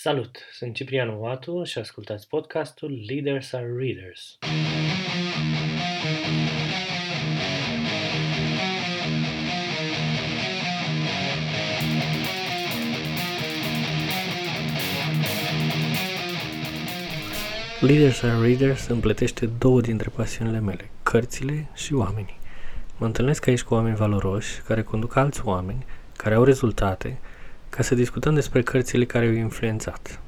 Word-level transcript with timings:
Salut! 0.00 0.38
Sunt 0.52 0.74
Ciprian 0.74 1.20
Oatu 1.20 1.64
și 1.64 1.78
ascultați 1.78 2.28
podcastul 2.28 3.04
Leaders 3.08 3.52
are 3.52 3.72
Readers. 3.76 4.38
Leaders 17.80 18.22
are 18.22 18.46
Readers 18.46 18.86
împletește 18.86 19.46
două 19.46 19.80
dintre 19.80 20.10
pasiunile 20.14 20.60
mele, 20.60 20.90
cărțile 21.02 21.68
și 21.74 21.94
oamenii. 21.94 22.38
Mă 22.96 23.06
întâlnesc 23.06 23.46
aici 23.46 23.62
cu 23.62 23.74
oameni 23.74 23.96
valoroși, 23.96 24.60
care 24.62 24.82
conduc 24.82 25.16
alți 25.16 25.40
oameni, 25.44 25.86
care 26.16 26.34
au 26.34 26.44
rezultate, 26.44 27.18
ca 27.78 27.84
să 27.84 27.94
discutăm 27.94 28.34
despre 28.34 28.62
cărțile 28.62 29.04
care 29.04 29.26
au 29.26 29.32
influențat. 29.32 30.20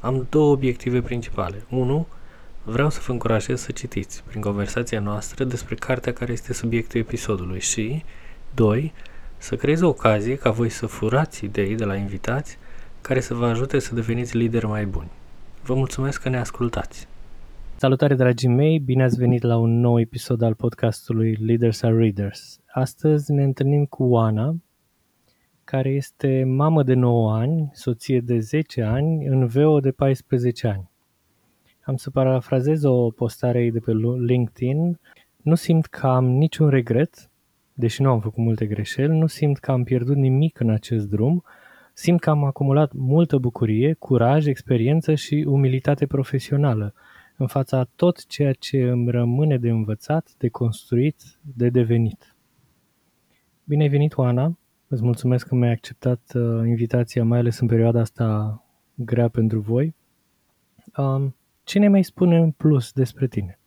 Am 0.00 0.26
două 0.30 0.52
obiective 0.52 1.00
principale. 1.00 1.64
Unu, 1.68 2.06
vreau 2.64 2.90
să 2.90 3.00
vă 3.06 3.12
încurajez 3.12 3.60
să 3.60 3.72
citiți 3.72 4.22
prin 4.26 4.40
conversația 4.40 5.00
noastră 5.00 5.44
despre 5.44 5.74
cartea 5.74 6.12
care 6.12 6.32
este 6.32 6.52
subiectul 6.52 7.00
episodului 7.00 7.60
și, 7.60 8.04
doi, 8.54 8.92
să 9.36 9.56
creez 9.56 9.80
o 9.80 9.88
ocazie 9.88 10.36
ca 10.36 10.50
voi 10.50 10.68
să 10.68 10.86
furați 10.86 11.44
idei 11.44 11.74
de 11.74 11.84
la 11.84 11.94
invitați 11.94 12.58
care 13.00 13.20
să 13.20 13.34
vă 13.34 13.46
ajute 13.46 13.78
să 13.78 13.94
deveniți 13.94 14.36
lideri 14.36 14.66
mai 14.66 14.86
buni. 14.86 15.10
Vă 15.62 15.74
mulțumesc 15.74 16.22
că 16.22 16.28
ne 16.28 16.38
ascultați! 16.38 17.08
Salutare 17.76 18.14
dragii 18.14 18.48
mei, 18.48 18.78
bine 18.78 19.02
ați 19.02 19.18
venit 19.18 19.42
la 19.42 19.56
un 19.56 19.80
nou 19.80 20.00
episod 20.00 20.42
al 20.42 20.54
podcastului 20.54 21.36
Leaders 21.40 21.82
are 21.82 21.96
Readers. 21.96 22.60
Astăzi 22.72 23.32
ne 23.32 23.42
întâlnim 23.42 23.84
cu 23.84 24.02
Oana, 24.02 24.54
care 25.70 25.88
este 25.88 26.44
mamă 26.44 26.82
de 26.82 26.94
9 26.94 27.34
ani, 27.34 27.70
soție 27.72 28.20
de 28.20 28.38
10 28.38 28.82
ani, 28.82 29.26
în 29.26 29.46
VO 29.46 29.80
de 29.80 29.90
14 29.90 30.66
ani. 30.66 30.90
Am 31.82 31.96
să 31.96 32.10
parafrazez 32.10 32.82
o 32.82 33.10
postare 33.10 33.62
ei 33.62 33.70
de 33.70 33.78
pe 33.78 33.92
LinkedIn. 34.26 34.98
Nu 35.36 35.54
simt 35.54 35.86
că 35.86 36.06
am 36.06 36.24
niciun 36.24 36.68
regret, 36.68 37.30
deși 37.74 38.02
nu 38.02 38.10
am 38.10 38.20
făcut 38.20 38.44
multe 38.44 38.66
greșeli, 38.66 39.18
nu 39.18 39.26
simt 39.26 39.58
că 39.58 39.70
am 39.70 39.84
pierdut 39.84 40.16
nimic 40.16 40.60
în 40.60 40.70
acest 40.70 41.08
drum, 41.08 41.44
simt 41.94 42.20
că 42.20 42.30
am 42.30 42.44
acumulat 42.44 42.92
multă 42.92 43.38
bucurie, 43.38 43.92
curaj, 43.92 44.46
experiență 44.46 45.14
și 45.14 45.44
umilitate 45.48 46.06
profesională 46.06 46.94
în 47.36 47.46
fața 47.46 47.84
tot 47.96 48.26
ceea 48.26 48.52
ce 48.52 48.82
îmi 48.82 49.10
rămâne 49.10 49.58
de 49.58 49.68
învățat, 49.68 50.34
de 50.38 50.48
construit, 50.48 51.22
de 51.56 51.68
devenit. 51.68 52.36
Bine 53.64 53.82
ai 53.82 53.88
venit, 53.88 54.16
Oana! 54.16 54.54
Îți 54.92 55.02
mulțumesc 55.02 55.46
că 55.46 55.54
mi-ai 55.54 55.72
acceptat 55.72 56.20
uh, 56.34 56.66
invitația, 56.66 57.24
mai 57.24 57.38
ales 57.38 57.60
în 57.60 57.66
perioada 57.66 58.00
asta 58.00 58.62
grea 58.94 59.28
pentru 59.28 59.60
voi. 59.60 59.94
Um, 60.96 61.34
ce 61.64 61.78
ne 61.78 61.88
mai 61.88 62.04
spune 62.04 62.36
în 62.36 62.50
plus 62.50 62.92
despre 62.92 63.26
tine? 63.26 63.58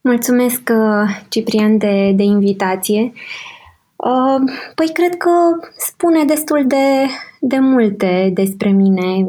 Mulțumesc, 0.00 0.70
uh, 0.70 1.24
Ciprian, 1.28 1.78
de, 1.78 2.12
de 2.12 2.22
invitație. 2.22 3.12
Uh, 3.96 4.52
păi 4.74 4.90
cred 4.92 5.16
că 5.16 5.30
spune 5.76 6.24
destul 6.24 6.66
de, 6.66 7.06
de 7.40 7.58
multe 7.58 8.30
despre 8.34 8.70
mine. 8.70 9.24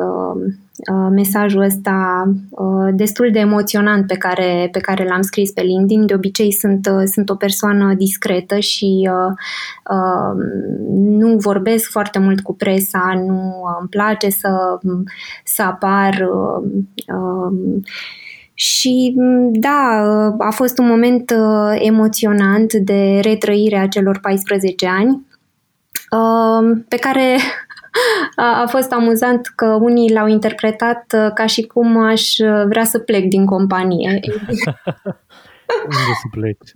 Uh, 0.78 0.86
Uh, 0.94 1.08
mesajul 1.12 1.62
ăsta 1.62 2.24
uh, 2.50 2.94
destul 2.94 3.30
de 3.32 3.40
emoționant 3.40 4.08
pe 4.08 4.16
care, 4.16 4.70
pe 4.72 4.80
care 4.80 5.08
l-am 5.08 5.22
scris 5.22 5.52
pe 5.52 5.62
LinkedIn. 5.62 6.06
De 6.06 6.14
obicei 6.14 6.52
sunt, 6.52 6.88
uh, 6.92 7.04
sunt 7.06 7.30
o 7.30 7.36
persoană 7.36 7.94
discretă 7.94 8.60
și 8.60 9.10
nu 10.94 11.38
vorbesc 11.38 11.90
foarte 11.90 12.20
mult 12.20 12.42
cu 12.42 12.56
presa, 12.56 13.24
nu 13.26 13.64
îmi 13.80 13.90
place 13.90 14.30
să, 14.30 14.80
să 15.44 15.62
apar 15.62 16.30
și 18.54 19.16
da, 19.52 20.04
a 20.38 20.52
fost 20.52 20.78
un 20.78 20.88
moment 20.88 21.34
emoționant 21.74 22.74
de 22.74 23.20
retrăire 23.22 23.78
a 23.78 23.88
celor 23.88 24.20
14 24.20 24.88
ani 24.88 25.26
pe 26.88 26.96
care 26.96 27.38
a, 28.36 28.62
a 28.62 28.68
fost 28.68 28.92
amuzant 28.92 29.48
că 29.56 29.66
unii 29.66 30.14
l-au 30.14 30.28
interpretat 30.28 31.14
uh, 31.16 31.32
ca 31.34 31.46
și 31.46 31.62
cum 31.62 31.98
aș 31.98 32.38
uh, 32.38 32.64
vrea 32.68 32.84
să 32.84 33.00
plec 33.00 33.26
din 33.26 33.46
companie. 33.46 34.20
Unde 35.84 36.14
să 36.22 36.28
pleci? 36.32 36.72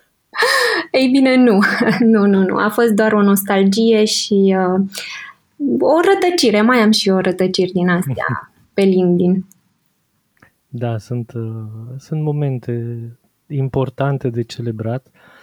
Ei 0.90 1.08
bine, 1.08 1.36
nu. 1.36 1.58
Nu, 2.12 2.26
nu, 2.26 2.42
nu. 2.42 2.56
A 2.56 2.68
fost 2.68 2.90
doar 2.90 3.12
o 3.12 3.22
nostalgie 3.22 4.04
și 4.04 4.56
uh, 4.58 4.80
o 5.80 6.00
rătăcire. 6.00 6.60
Mai 6.60 6.78
am 6.78 6.90
și 6.90 7.08
eu 7.08 7.18
rătăciri 7.18 7.72
din 7.72 7.88
astea 7.88 8.50
pe 8.74 8.82
LinkedIn. 8.82 9.46
Da, 10.68 10.98
sunt, 10.98 11.32
uh, 11.34 11.96
sunt 11.98 12.22
momente 12.22 13.00
importante 13.46 14.28
de 14.28 14.42
celebrat. 14.42 15.06
Uh, 15.06 15.12
Um, 15.12 15.36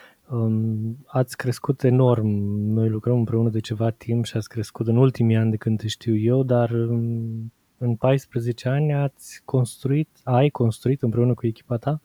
ați 1.06 1.38
crescut 1.38 1.84
enorm, 1.84 2.28
noi 2.74 2.90
lucrăm 2.90 3.18
împreună 3.18 3.50
de 3.50 3.60
ceva 3.60 3.90
timp 3.90 4.26
și 4.26 4.38
ați 4.38 4.50
crescut 4.50 4.88
în 4.88 4.98
ultimii 4.98 5.36
ani 5.36 5.52
de 5.52 5.58
când 5.58 5.80
te 5.80 5.88
știu 5.88 6.16
eu, 6.16 6.44
dar 6.44 6.72
um, 6.72 7.54
în 7.78 7.96
14 7.96 8.70
ani 8.70 8.94
ați 8.94 9.42
construit, 9.46 10.10
ai 10.24 10.50
construit 10.50 11.02
împreună 11.02 11.34
cu 11.34 11.48
echipa 11.48 11.78
ta 11.78 12.02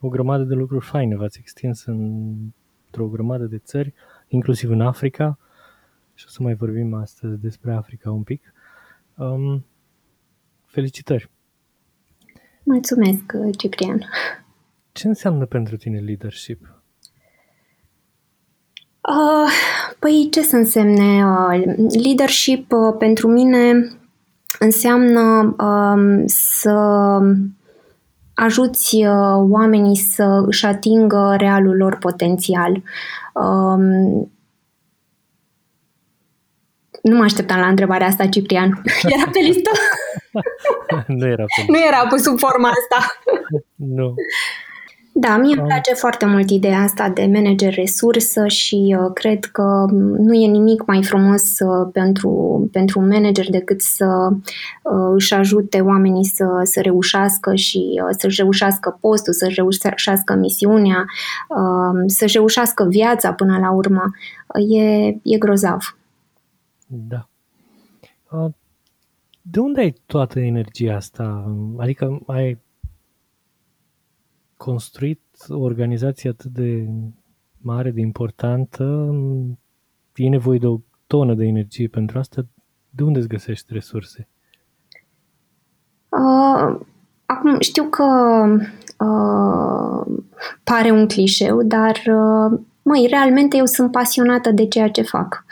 o 0.00 0.08
grămadă 0.08 0.42
de 0.42 0.54
lucruri 0.54 0.84
faine, 0.84 1.16
v-ați 1.16 1.38
extins 1.38 1.84
în, 1.84 2.34
într-o 2.84 3.08
grămadă 3.08 3.44
de 3.44 3.58
țări, 3.58 3.94
inclusiv 4.28 4.70
în 4.70 4.80
Africa 4.80 5.38
și 6.14 6.24
o 6.26 6.30
să 6.30 6.42
mai 6.42 6.54
vorbim 6.54 6.94
astăzi 6.94 7.40
despre 7.40 7.72
Africa 7.72 8.10
un 8.10 8.22
pic. 8.22 8.52
Um, 9.16 9.64
felicitări! 10.64 11.30
Mulțumesc, 12.62 13.32
Ciprian! 13.56 14.04
Ce 14.92 15.06
înseamnă 15.06 15.46
pentru 15.46 15.76
tine 15.76 15.98
leadership? 16.00 16.77
Uh, 19.08 19.50
păi 19.98 20.28
ce 20.30 20.42
să 20.42 20.56
însemne? 20.56 21.24
Uh, 21.24 21.62
leadership 22.04 22.72
uh, 22.72 22.94
pentru 22.98 23.28
mine 23.28 23.92
înseamnă 24.58 25.54
uh, 25.58 26.22
să 26.26 26.78
ajuți 28.34 28.96
uh, 28.96 29.36
oamenii 29.50 29.96
să 29.96 30.42
își 30.46 30.66
atingă 30.66 31.34
realul 31.38 31.76
lor 31.76 31.96
potențial. 31.96 32.82
Uh, 33.34 33.78
nu 37.02 37.16
mă 37.16 37.22
așteptam 37.22 37.60
la 37.60 37.66
întrebarea 37.66 38.06
asta, 38.06 38.26
Ciprian. 38.26 38.82
Era 39.14 39.30
pe 39.32 39.38
listă? 39.38 39.70
nu 41.18 41.26
era 41.26 41.44
pe 41.44 41.54
listă. 41.56 41.72
Nu 41.72 41.78
era 41.86 42.06
pus 42.08 42.22
sub 42.22 42.38
forma 42.38 42.68
asta. 42.68 43.06
nu. 43.74 44.14
Da, 45.20 45.36
mie 45.36 45.54
îmi 45.58 45.66
place 45.66 45.94
foarte 45.94 46.26
mult 46.26 46.50
ideea 46.50 46.78
asta 46.78 47.08
de 47.08 47.30
manager 47.32 47.74
resursă 47.74 48.46
și 48.46 48.96
uh, 48.98 49.10
cred 49.14 49.44
că 49.44 49.86
nu 50.18 50.34
e 50.34 50.46
nimic 50.46 50.86
mai 50.86 51.04
frumos 51.04 51.58
uh, 51.58 51.88
pentru, 51.92 52.68
pentru 52.72 53.00
un 53.00 53.08
manager 53.08 53.50
decât 53.50 53.80
să 53.80 54.28
uh, 54.82 55.12
își 55.14 55.34
ajute 55.34 55.80
oamenii 55.80 56.24
să, 56.24 56.60
să 56.62 56.80
reușească 56.80 57.54
și 57.54 58.00
uh, 58.04 58.14
să-și 58.18 58.40
reușească 58.40 58.98
postul, 59.00 59.32
să-și 59.32 59.54
reușească 59.54 60.34
misiunea, 60.34 61.04
uh, 61.48 62.02
să-și 62.06 62.36
reușească 62.36 62.84
viața 62.84 63.32
până 63.32 63.58
la 63.58 63.72
urmă. 63.72 64.02
Uh, 64.46 64.78
e, 64.78 65.06
e 65.22 65.38
grozav. 65.38 65.96
Da. 66.86 67.28
Uh, 68.30 68.50
de 69.42 69.60
unde 69.60 69.80
ai 69.80 69.94
toată 70.06 70.40
energia 70.40 70.94
asta? 70.94 71.54
Adică 71.78 72.20
ai 72.26 72.58
construit 74.58 75.20
o 75.48 75.58
organizație 75.58 76.30
atât 76.30 76.50
de 76.50 76.88
mare, 77.58 77.90
de 77.90 78.00
importantă, 78.00 79.14
e 80.14 80.28
nevoie 80.28 80.58
de 80.58 80.66
o 80.66 80.78
tonă 81.06 81.34
de 81.34 81.44
energie 81.44 81.88
pentru 81.88 82.18
asta. 82.18 82.46
De 82.90 83.02
unde 83.02 83.18
îți 83.18 83.28
găsești 83.28 83.72
resurse? 83.72 84.28
Uh, 86.08 86.80
acum, 87.26 87.60
știu 87.60 87.84
că 87.84 88.04
uh, 89.04 90.18
pare 90.64 90.90
un 90.90 91.06
clișeu, 91.06 91.62
dar, 91.62 91.96
uh, 92.06 92.58
măi, 92.82 93.06
realmente 93.10 93.56
eu 93.56 93.64
sunt 93.64 93.90
pasionată 93.90 94.50
de 94.50 94.66
ceea 94.66 94.90
ce 94.90 95.02
fac. 95.02 95.44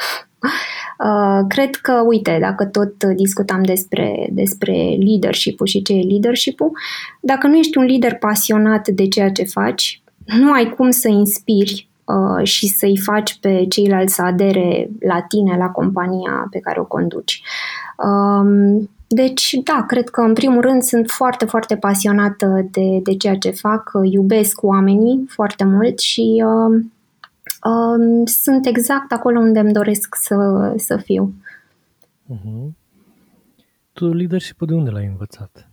Uh, 0.98 1.44
cred 1.48 1.74
că, 1.74 2.02
uite, 2.06 2.38
dacă 2.40 2.64
tot 2.64 3.04
discutam 3.04 3.62
despre, 3.62 4.28
despre 4.32 4.96
leadership-ul 4.98 5.66
și 5.66 5.82
ce 5.82 5.92
e 5.92 6.02
leadership-ul, 6.02 6.70
dacă 7.20 7.46
nu 7.46 7.56
ești 7.56 7.78
un 7.78 7.84
lider 7.84 8.14
pasionat 8.14 8.88
de 8.88 9.08
ceea 9.08 9.30
ce 9.30 9.44
faci, 9.44 10.02
nu 10.24 10.52
ai 10.52 10.74
cum 10.76 10.90
să 10.90 11.08
inspiri 11.08 11.88
uh, 12.04 12.46
și 12.46 12.66
să-i 12.66 12.96
faci 12.96 13.38
pe 13.40 13.66
ceilalți 13.68 14.14
să 14.14 14.22
adere 14.22 14.90
la 15.00 15.22
tine, 15.22 15.56
la 15.56 15.68
compania 15.68 16.46
pe 16.50 16.58
care 16.58 16.80
o 16.80 16.84
conduci. 16.84 17.42
Um, 17.96 18.90
deci, 19.08 19.58
da, 19.64 19.84
cred 19.86 20.08
că 20.08 20.20
în 20.20 20.32
primul 20.32 20.60
rând 20.60 20.82
sunt 20.82 21.10
foarte, 21.10 21.44
foarte 21.44 21.76
pasionată 21.76 22.66
de, 22.70 23.00
de 23.02 23.16
ceea 23.16 23.36
ce 23.36 23.50
fac, 23.50 23.90
iubesc 24.02 24.62
oamenii 24.62 25.24
foarte 25.28 25.64
mult 25.64 25.98
și 25.98 26.44
uh, 26.46 26.84
um, 27.68 28.24
sunt 28.24 28.66
exact 28.66 29.12
acolo 29.12 29.38
unde 29.38 29.58
îmi 29.58 29.72
doresc 29.72 30.14
să, 30.14 30.72
să 30.76 30.96
fiu. 30.96 31.34
Uh-huh. 32.32 32.72
tu 33.92 34.12
leadership 34.12 34.66
de 34.66 34.74
unde 34.74 34.90
l-ai 34.90 35.06
învățat? 35.06 35.68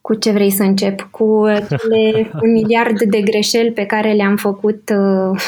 Cu 0.00 0.14
ce 0.14 0.30
vrei 0.30 0.50
să 0.50 0.62
încep? 0.62 1.00
Cu 1.00 1.44
cele 1.68 2.30
un 2.42 2.52
miliard 2.52 3.02
de 3.02 3.20
greșeli 3.20 3.72
pe 3.72 3.86
care 3.86 4.12
le-am 4.12 4.36
făcut 4.36 4.90
uh, 4.90 5.40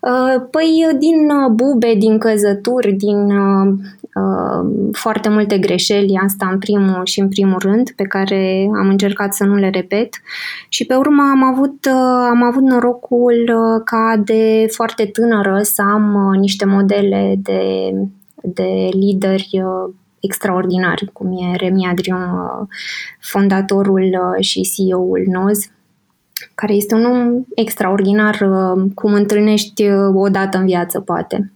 uh, 0.00 0.42
Păi 0.50 0.86
din 0.98 1.30
uh, 1.30 1.50
bube, 1.52 1.94
din 1.94 2.18
căzături, 2.18 2.92
din 2.92 3.30
foarte 4.92 5.28
multe 5.28 5.58
greșeli, 5.58 6.20
asta 6.24 6.48
în 6.52 6.58
primul 6.58 7.00
și 7.04 7.20
în 7.20 7.28
primul 7.28 7.58
rând, 7.58 7.90
pe 7.90 8.02
care 8.02 8.70
am 8.78 8.88
încercat 8.88 9.34
să 9.34 9.44
nu 9.44 9.54
le 9.54 9.70
repet. 9.70 10.08
Și 10.68 10.84
pe 10.84 10.94
urmă 10.94 11.22
am 11.22 11.44
avut, 11.44 11.88
am 12.30 12.42
avut 12.42 12.62
norocul 12.62 13.52
ca 13.84 14.22
de 14.24 14.66
foarte 14.70 15.04
tânără 15.04 15.60
să 15.62 15.82
am 15.82 16.36
niște 16.40 16.64
modele 16.64 17.34
de, 17.38 17.90
de 18.42 18.88
lideri 18.90 19.62
extraordinari, 20.24 21.10
cum 21.12 21.32
e 21.32 21.56
Remi 21.56 21.86
Adrian, 21.86 22.22
uh, 22.22 22.66
fondatorul 23.20 24.02
uh, 24.02 24.44
și 24.44 24.60
CEO-ul 24.60 25.24
NOZ, 25.26 25.70
care 26.54 26.72
este 26.72 26.94
un 26.94 27.04
om 27.04 27.44
extraordinar, 27.54 28.40
uh, 28.40 28.82
cum 28.94 29.12
întâlnești 29.12 29.90
o 30.14 30.28
dată 30.28 30.58
în 30.58 30.66
viață, 30.66 31.00
poate. 31.00 31.52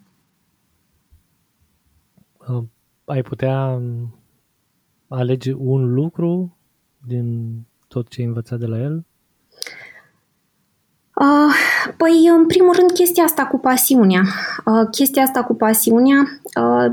Ai 3.04 3.22
putea 3.22 3.66
um, 3.66 4.14
alege 5.08 5.54
un 5.56 5.94
lucru 5.94 6.56
din 7.06 7.58
tot 7.88 8.08
ce 8.08 8.20
ai 8.20 8.26
învățat 8.26 8.58
de 8.58 8.66
la 8.66 8.78
el? 8.78 9.04
Uh, 11.20 11.54
păi, 11.96 12.30
în 12.38 12.46
primul 12.46 12.74
rând, 12.74 12.90
chestia 12.90 13.22
asta 13.24 13.46
cu 13.46 13.58
pasiunea. 13.58 14.22
Uh, 14.64 14.88
chestia 14.90 15.22
asta 15.22 15.42
cu 15.42 15.54
pasiunea. 15.54 16.16
Uh, 16.60 16.92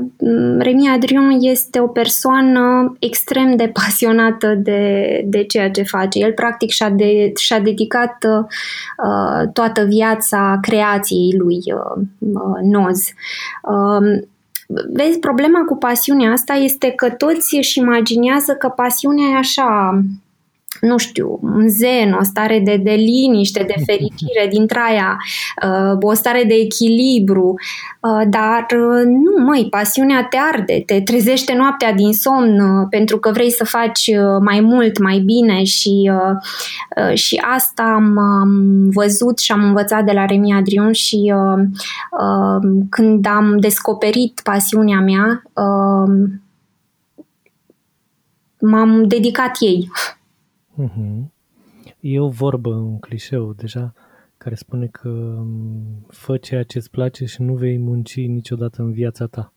Remi 0.58 0.88
Adrian 0.88 1.36
este 1.40 1.80
o 1.80 1.86
persoană 1.86 2.96
extrem 2.98 3.56
de 3.56 3.68
pasionată 3.68 4.54
de, 4.54 5.22
de 5.26 5.44
ceea 5.44 5.70
ce 5.70 5.82
face. 5.82 6.18
El, 6.18 6.32
practic, 6.32 6.70
și-a, 6.70 6.90
de, 6.90 7.32
și-a 7.36 7.60
dedicat 7.60 8.16
uh, 8.24 9.48
toată 9.52 9.84
viața 9.84 10.58
creației 10.60 11.36
lui 11.36 11.58
uh, 11.66 12.02
uh, 12.18 12.60
Noz. 12.62 13.04
Uh, 14.66 14.84
Vezi, 14.92 15.18
problema 15.18 15.64
cu 15.64 15.76
pasiunea 15.76 16.32
asta 16.32 16.54
este 16.54 16.90
că 16.90 17.10
toți 17.10 17.56
își 17.56 17.78
imaginează 17.78 18.54
că 18.54 18.68
pasiunea 18.68 19.28
e 19.28 19.36
așa 19.36 20.00
nu 20.80 20.96
știu, 20.96 21.38
un 21.42 21.68
zen, 21.68 22.12
o 22.20 22.22
stare 22.22 22.60
de, 22.64 22.76
de 22.76 22.90
liniște, 22.90 23.64
de 23.66 23.74
fericire 23.86 24.48
din 24.50 24.66
traia, 24.66 25.16
uh, 25.62 25.98
o 26.00 26.12
stare 26.12 26.44
de 26.44 26.54
echilibru, 26.54 27.54
uh, 28.00 28.22
dar 28.28 28.66
uh, 28.70 29.04
nu, 29.04 29.44
măi, 29.44 29.66
pasiunea 29.70 30.26
te 30.30 30.36
arde, 30.52 30.82
te 30.86 31.00
trezește 31.00 31.54
noaptea 31.54 31.92
din 31.92 32.12
somn 32.12 32.86
pentru 32.90 33.18
că 33.18 33.30
vrei 33.30 33.50
să 33.50 33.64
faci 33.64 34.10
mai 34.40 34.60
mult, 34.60 34.98
mai 34.98 35.18
bine 35.18 35.62
și, 35.62 36.10
și 37.14 37.42
asta 37.54 37.82
am, 37.82 38.18
am 38.18 38.50
văzut 38.90 39.38
și 39.38 39.52
am 39.52 39.62
învățat 39.62 40.04
de 40.04 40.12
la 40.12 40.24
Remi 40.24 40.52
Adriun 40.52 40.92
și 40.92 41.32
când 42.90 43.26
am 43.26 43.56
descoperit 43.58 44.40
pasiunea 44.44 45.00
mea, 45.00 45.42
m-am 48.60 49.06
dedicat 49.06 49.56
ei. 49.60 49.88
Mm-hmm. 50.78 51.30
E 52.00 52.20
o 52.20 52.28
vorbă, 52.28 52.74
un 52.74 52.98
clișeu 52.98 53.52
deja, 53.52 53.94
care 54.36 54.54
spune 54.54 54.86
că 54.86 55.08
mm, 55.08 56.06
fă 56.08 56.36
ceea 56.36 56.62
ce 56.62 56.78
îți 56.78 56.90
place 56.90 57.24
și 57.24 57.42
nu 57.42 57.54
vei 57.54 57.78
munci 57.78 58.16
niciodată 58.16 58.82
în 58.82 58.92
viața 58.92 59.26
ta. 59.26 59.52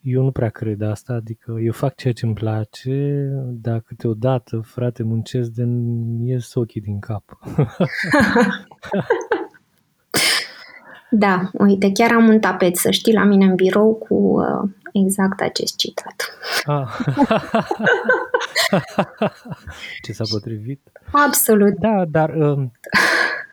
Eu 0.00 0.22
nu 0.22 0.30
prea 0.30 0.48
cred 0.48 0.80
asta, 0.80 1.12
adică 1.12 1.56
eu 1.60 1.72
fac 1.72 1.94
ceea 1.94 2.12
ce 2.12 2.24
îmi 2.24 2.34
place, 2.34 3.28
dar 3.50 3.80
câteodată, 3.80 4.60
frate, 4.60 5.02
muncesc 5.02 5.50
de 5.50 5.64
ies 6.20 6.54
ochii 6.54 6.80
din 6.80 6.98
cap. 6.98 7.24
da, 11.16 11.50
uite, 11.52 11.92
chiar 11.92 12.12
am 12.12 12.28
un 12.28 12.40
tapet, 12.40 12.76
să 12.76 12.90
știi, 12.90 13.12
la 13.12 13.24
mine 13.24 13.44
în 13.44 13.54
birou 13.54 13.94
cu 13.94 14.14
uh, 14.14 14.70
exact 14.92 15.40
acest 15.40 15.76
citat. 15.76 16.38
Ah. 16.64 16.88
Ce 20.02 20.12
s-a 20.12 20.24
potrivit? 20.30 20.80
Absolut. 21.12 21.78
Da, 21.78 22.04
dar 22.08 22.34
um, 22.34 22.72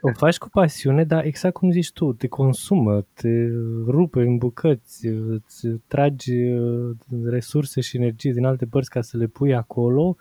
o 0.02 0.12
faci 0.14 0.38
cu 0.38 0.50
pasiune, 0.50 1.04
dar 1.04 1.26
exact 1.26 1.54
cum 1.54 1.72
zici 1.72 1.92
tu, 1.92 2.14
te 2.14 2.28
consumă, 2.28 3.06
te 3.14 3.48
rupe 3.88 4.22
în 4.22 4.38
bucăți, 4.38 5.08
îți 5.08 5.68
tragi 5.88 6.34
uh, 6.34 6.90
resurse 7.26 7.82
și 7.82 7.98
energie 7.98 8.32
din 8.32 8.46
alte 8.46 8.66
părți 8.66 8.90
ca 8.90 9.02
să 9.02 9.18
le 9.18 9.26
pui 9.26 9.56
acolo, 9.56 10.16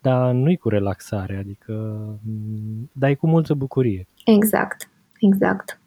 dar 0.00 0.32
nu-i 0.32 0.56
cu 0.56 0.68
relaxare, 0.68 1.36
adică 1.36 1.72
mm, 2.22 2.90
dai 2.92 3.14
cu 3.14 3.26
multă 3.26 3.54
bucurie. 3.54 4.06
Exact, 4.24 4.88
exact. 5.20 5.80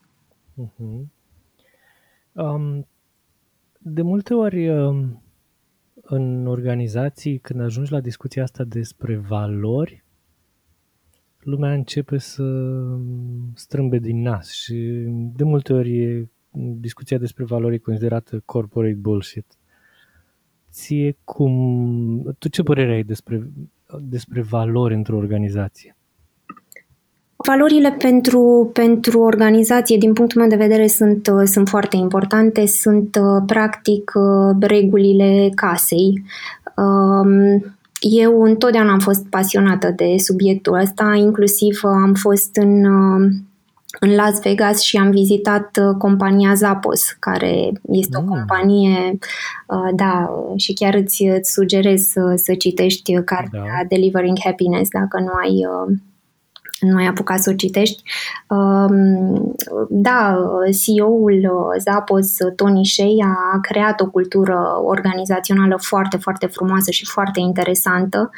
Uh-huh. 0.63 1.05
Um, 2.31 2.87
de 3.77 4.01
multe 4.01 4.33
ori 4.33 4.69
um, 4.69 5.23
în 6.01 6.47
organizații, 6.47 7.37
când 7.37 7.61
ajungi 7.61 7.91
la 7.91 7.99
discuția 7.99 8.43
asta 8.43 8.63
despre 8.63 9.17
valori, 9.17 10.03
lumea 11.39 11.73
începe 11.73 12.17
să 12.17 12.73
strâmbe 13.53 13.97
din 13.97 14.21
nas 14.21 14.51
și 14.51 15.05
de 15.35 15.43
multe 15.43 15.73
ori 15.73 16.27
discuția 16.79 17.17
despre 17.17 17.43
valori 17.43 17.75
e 17.75 17.77
considerată 17.77 18.41
corporate 18.45 18.93
bullshit. 18.93 19.45
Ție 20.69 21.17
cum... 21.23 22.35
Tu 22.39 22.47
ce 22.47 22.63
părere 22.63 22.93
ai 22.93 23.03
despre, 23.03 23.49
despre 23.99 24.41
valori 24.41 24.93
într-o 24.93 25.17
organizație? 25.17 25.95
Valorile 27.45 27.91
pentru, 27.91 28.69
pentru 28.73 29.19
organizație, 29.19 29.97
din 29.97 30.13
punctul 30.13 30.41
meu 30.41 30.49
de 30.49 30.55
vedere, 30.55 30.87
sunt, 30.87 31.27
uh, 31.27 31.43
sunt 31.45 31.69
foarte 31.69 31.95
importante. 31.95 32.65
Sunt, 32.65 33.19
uh, 33.21 33.43
practic, 33.45 34.11
uh, 34.15 34.55
regulile 34.59 35.49
casei. 35.55 36.23
Um, 36.75 37.63
eu 37.99 38.41
întotdeauna 38.41 38.91
am 38.91 38.99
fost 38.99 39.25
pasionată 39.29 39.93
de 39.95 40.15
subiectul 40.17 40.79
ăsta, 40.79 41.13
inclusiv 41.17 41.79
am 41.83 42.13
fost 42.13 42.55
în, 42.55 42.85
în 43.99 44.15
Las 44.15 44.41
Vegas 44.41 44.81
și 44.81 44.97
am 44.97 45.09
vizitat 45.09 45.79
compania 45.97 46.53
Zappos, 46.53 47.15
care 47.19 47.71
este 47.91 48.17
mm. 48.17 48.23
o 48.23 48.27
companie, 48.27 49.17
da, 49.95 50.29
și 50.55 50.73
chiar 50.73 50.93
îți, 50.93 51.23
îți 51.23 51.51
sugerez 51.51 52.01
să, 52.01 52.33
să 52.35 52.53
citești 52.53 53.13
cartea 53.13 53.59
da. 53.59 53.87
Delivering 53.87 54.37
Happiness 54.43 54.89
dacă 54.89 55.19
nu 55.19 55.31
ai 55.43 55.65
nu 56.79 56.97
ai 56.97 57.05
apucat 57.05 57.39
să 57.39 57.49
o 57.49 57.55
citești. 57.55 58.03
Um, 58.47 59.55
da, 59.89 60.37
CEO-ul 60.83 61.49
Zappos, 61.79 62.37
Tony 62.55 62.85
Shea, 62.85 63.53
a 63.53 63.59
creat 63.59 64.01
o 64.01 64.09
cultură 64.09 64.59
organizațională 64.83 65.77
foarte, 65.81 66.17
foarte 66.17 66.45
frumoasă 66.45 66.91
și 66.91 67.05
foarte 67.05 67.39
interesantă 67.39 68.29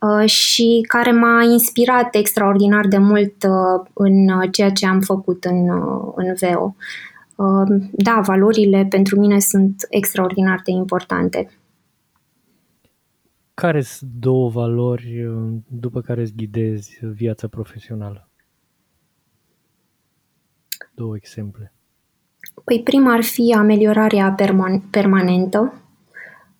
uh, 0.00 0.28
și 0.28 0.84
care 0.88 1.12
m-a 1.12 1.42
inspirat 1.42 2.14
extraordinar 2.14 2.86
de 2.86 2.98
mult 2.98 3.34
uh, 3.42 3.86
în 3.92 4.50
ceea 4.50 4.70
ce 4.70 4.86
am 4.86 5.00
făcut 5.00 5.44
în, 5.44 5.68
uh, 5.68 6.12
în 6.14 6.34
VEO. 6.40 6.74
Um, 7.36 7.88
da, 7.92 8.20
valorile 8.24 8.86
pentru 8.90 9.20
mine 9.20 9.38
sunt 9.38 9.86
extraordinar 9.88 10.60
de 10.64 10.70
importante. 10.70 11.57
Care 13.60 13.80
sunt 13.80 14.10
două 14.18 14.48
valori 14.48 15.24
uh, 15.24 15.52
după 15.66 16.00
care 16.00 16.20
îți 16.20 16.34
ghidezi 16.36 16.98
viața 17.02 17.48
profesională? 17.48 18.28
Două 20.94 21.16
exemple. 21.16 21.72
Păi 22.64 22.82
prima 22.82 23.12
ar 23.12 23.22
fi 23.22 23.54
ameliorarea 23.56 24.34
perman- 24.34 24.90
permanentă. 24.90 25.72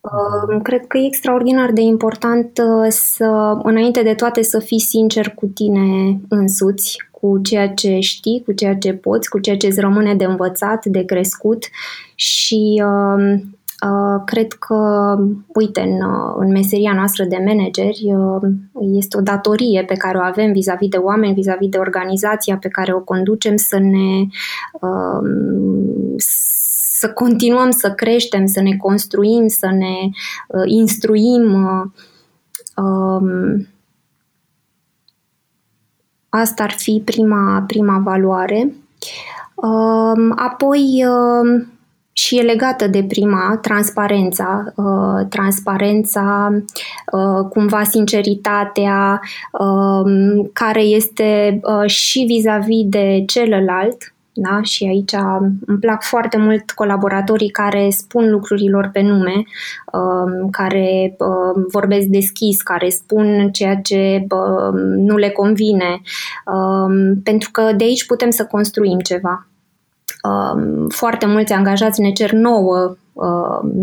Uh, 0.00 0.60
cred 0.62 0.86
că 0.86 0.98
e 0.98 1.06
extraordinar 1.06 1.72
de 1.72 1.80
important 1.80 2.58
uh, 2.58 2.86
să, 2.88 3.58
înainte 3.62 4.02
de 4.02 4.14
toate, 4.14 4.42
să 4.42 4.58
fii 4.58 4.80
sincer 4.80 5.30
cu 5.34 5.46
tine 5.46 6.20
însuți, 6.28 6.96
cu 7.10 7.40
ceea 7.42 7.68
ce 7.68 7.98
știi, 7.98 8.42
cu 8.44 8.52
ceea 8.52 8.76
ce 8.76 8.92
poți, 8.94 9.28
cu 9.28 9.38
ceea 9.38 9.56
ce 9.56 9.66
îți 9.66 9.80
rămâne 9.80 10.14
de 10.14 10.24
învățat, 10.24 10.84
de 10.84 11.04
crescut 11.04 11.64
și 12.14 12.82
uh, 12.84 13.34
Uh, 13.34 13.40
cred 14.24 14.52
că, 14.52 15.16
uite, 15.46 15.80
în, 15.80 16.10
uh, 16.10 16.34
în 16.36 16.50
meseria 16.50 16.94
noastră 16.94 17.24
de 17.24 17.42
manageri 17.46 18.14
uh, 18.14 18.50
este 18.92 19.16
o 19.16 19.20
datorie 19.20 19.84
pe 19.86 19.94
care 19.94 20.18
o 20.18 20.22
avem 20.22 20.52
vis-a-vis 20.52 20.88
de 20.88 20.96
oameni, 20.96 21.34
vis-a-vis 21.34 21.68
de 21.68 21.78
organizația 21.78 22.56
pe 22.56 22.68
care 22.68 22.94
o 22.94 23.00
conducem 23.00 23.56
să 23.56 23.78
ne 23.78 24.26
să 26.98 27.12
continuăm 27.12 27.70
să 27.70 27.90
creștem, 27.90 28.46
să 28.46 28.60
ne 28.60 28.76
construim, 28.76 29.48
să 29.48 29.66
ne 29.66 30.08
instruim. 30.64 31.52
Um, 32.76 33.66
asta 36.28 36.62
ar 36.62 36.70
fi 36.70 37.02
prima, 37.04 37.64
prima 37.66 37.98
valoare. 37.98 38.74
Um, 39.54 40.32
apoi, 40.36 41.04
și 42.18 42.38
e 42.38 42.42
legată 42.42 42.86
de 42.86 43.04
prima, 43.08 43.58
transparența, 43.62 44.72
uh, 44.76 45.26
transparența, 45.28 46.48
uh, 47.12 47.48
cumva 47.48 47.82
sinceritatea, 47.82 49.20
uh, 49.52 50.48
care 50.52 50.82
este 50.82 51.60
uh, 51.62 51.90
și 51.90 52.24
vis-a-vis 52.26 52.84
de 52.86 53.22
celălalt, 53.26 54.14
da? 54.32 54.62
Și 54.62 54.84
aici 54.84 55.12
îmi 55.66 55.78
plac 55.78 56.02
foarte 56.02 56.36
mult 56.36 56.70
colaboratorii 56.70 57.50
care 57.50 57.88
spun 57.90 58.30
lucrurilor 58.30 58.90
pe 58.92 59.00
nume, 59.00 59.42
um, 59.92 60.50
care 60.50 61.16
um, 61.18 61.66
vorbesc 61.72 62.06
deschis, 62.06 62.62
care 62.62 62.88
spun 62.88 63.50
ceea 63.52 63.76
ce 63.76 64.26
um, 64.30 64.78
nu 64.78 65.16
le 65.16 65.30
convine, 65.30 66.00
pentru 67.22 67.50
că 67.50 67.72
de 67.76 67.84
aici 67.84 68.06
putem 68.06 68.30
să 68.30 68.44
construim 68.44 68.98
ceva. 68.98 69.47
Foarte 70.88 71.26
mulți 71.26 71.52
angajați 71.52 72.00
ne 72.00 72.10
cer 72.10 72.32
nouă 72.32 72.96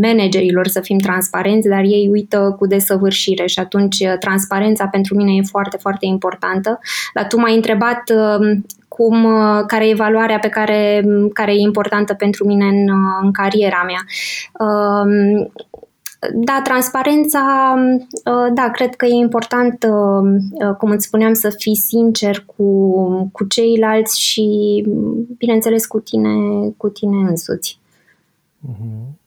managerilor 0.02 0.68
să 0.68 0.80
fim 0.80 0.98
transparenți, 0.98 1.68
dar 1.68 1.82
ei 1.84 2.10
uită 2.12 2.56
cu 2.60 2.68
desăvârșire 2.68 3.46
și 3.46 3.60
atunci 3.60 3.98
transparența 4.20 4.88
pentru 4.88 5.16
mine 5.16 5.32
e 5.36 5.42
foarte, 5.42 5.78
foarte 5.78 6.06
importantă. 6.06 6.80
Dar 7.14 7.28
tu 7.28 7.40
m-ai 7.40 7.56
întrebat 7.56 8.04
cum, 8.96 9.24
uh, 9.24 9.64
care 9.68 9.88
e 9.88 9.96
valoarea 9.96 10.40
pe 10.40 10.48
care, 10.48 11.04
care 11.34 11.52
e 11.52 11.60
importantă 11.60 12.14
pentru 12.14 12.46
mine 12.46 12.66
în, 12.66 12.90
uh, 12.90 13.20
în 13.22 13.32
cariera 13.32 13.86
mea. 13.86 14.04
Um, 16.34 16.44
da, 16.44 16.62
transparența, 16.64 17.76
uh, 18.14 18.54
da, 18.54 18.70
cred 18.72 18.96
că 18.96 19.06
e 19.06 19.14
important, 19.14 19.86
cum 20.78 20.90
îți 20.92 21.06
spuneam, 21.06 21.34
să 21.34 21.50
fii 21.50 21.76
sincer 21.76 22.44
cu, 22.46 23.30
cu 23.32 23.44
ceilalți 23.44 24.22
și, 24.22 24.84
bineînțeles, 25.38 25.86
cu 25.86 26.00
tine, 26.00 26.30
cu 26.78 26.90
tine 26.90 27.18
însuți. 27.18 27.80
Mm-hmm. 28.70 29.24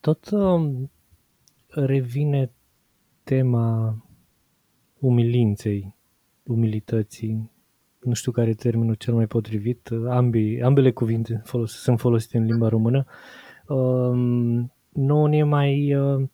Tot 0.00 0.30
uh, 0.30 0.70
revine 1.68 2.50
tema 3.22 3.96
umilinței, 4.98 5.94
umilității, 6.42 7.50
nu 8.00 8.12
știu 8.12 8.32
care 8.32 8.50
e 8.50 8.54
termenul 8.54 8.94
cel 8.94 9.14
mai 9.14 9.26
potrivit, 9.26 9.90
ambii, 10.08 10.62
ambele 10.62 10.92
cuvinte 10.92 11.42
folos, 11.44 11.72
sunt 11.72 12.00
folosite 12.00 12.36
în 12.36 12.44
limba 12.44 12.68
română, 12.68 13.04
uh, 13.68 14.64
nu 14.94 15.34
e 15.34 15.42
mai, 15.42 15.94
uh, 15.94 16.28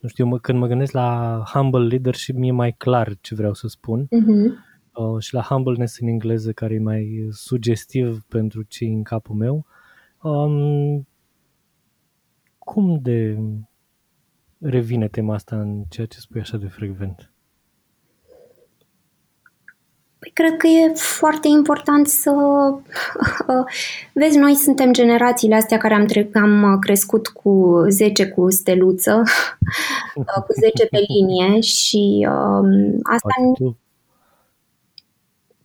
nu 0.00 0.08
știu, 0.08 0.26
mă, 0.26 0.38
când 0.38 0.58
mă 0.58 0.66
gândesc 0.66 0.92
la 0.92 1.42
humble 1.52 1.86
leadership, 1.86 2.34
mi-e 2.34 2.52
mai 2.52 2.72
clar 2.72 3.16
ce 3.20 3.34
vreau 3.34 3.54
să 3.54 3.68
spun. 3.68 4.06
Uh-huh. 4.06 4.68
Uh, 4.94 5.22
și 5.22 5.34
la 5.34 5.42
humbleness 5.42 5.98
în 5.98 6.08
engleză, 6.08 6.52
care 6.52 6.74
e 6.74 6.78
mai 6.78 7.28
sugestiv 7.30 8.22
pentru 8.28 8.62
cei 8.62 8.92
în 8.92 9.02
capul 9.02 9.34
meu. 9.34 9.66
Um, 10.22 11.08
cum 12.58 12.98
de 13.02 13.38
revine 14.58 15.08
tema 15.08 15.34
asta 15.34 15.60
în 15.60 15.84
ceea 15.88 16.06
ce 16.06 16.18
spui 16.18 16.40
așa 16.40 16.56
de 16.56 16.68
frecvent? 16.68 17.29
Păi 20.20 20.30
cred 20.34 20.56
că 20.56 20.66
e 20.66 20.92
foarte 20.94 21.48
important 21.48 22.06
să... 22.06 22.30
Vezi, 24.12 24.38
noi 24.38 24.54
suntem 24.54 24.92
generațiile 24.92 25.54
astea 25.54 25.78
care 25.78 25.94
am, 25.94 26.04
tre- 26.04 26.30
am 26.34 26.78
crescut 26.78 27.28
cu 27.28 27.84
10 27.88 28.28
cu 28.28 28.50
steluță, 28.50 29.22
cu 30.46 30.52
10 30.60 30.86
pe 30.86 30.98
linie 31.08 31.60
și 31.60 32.26
um, 32.30 32.98
asta... 33.02 33.28
Poate 33.28 33.52
tu. 33.54 33.78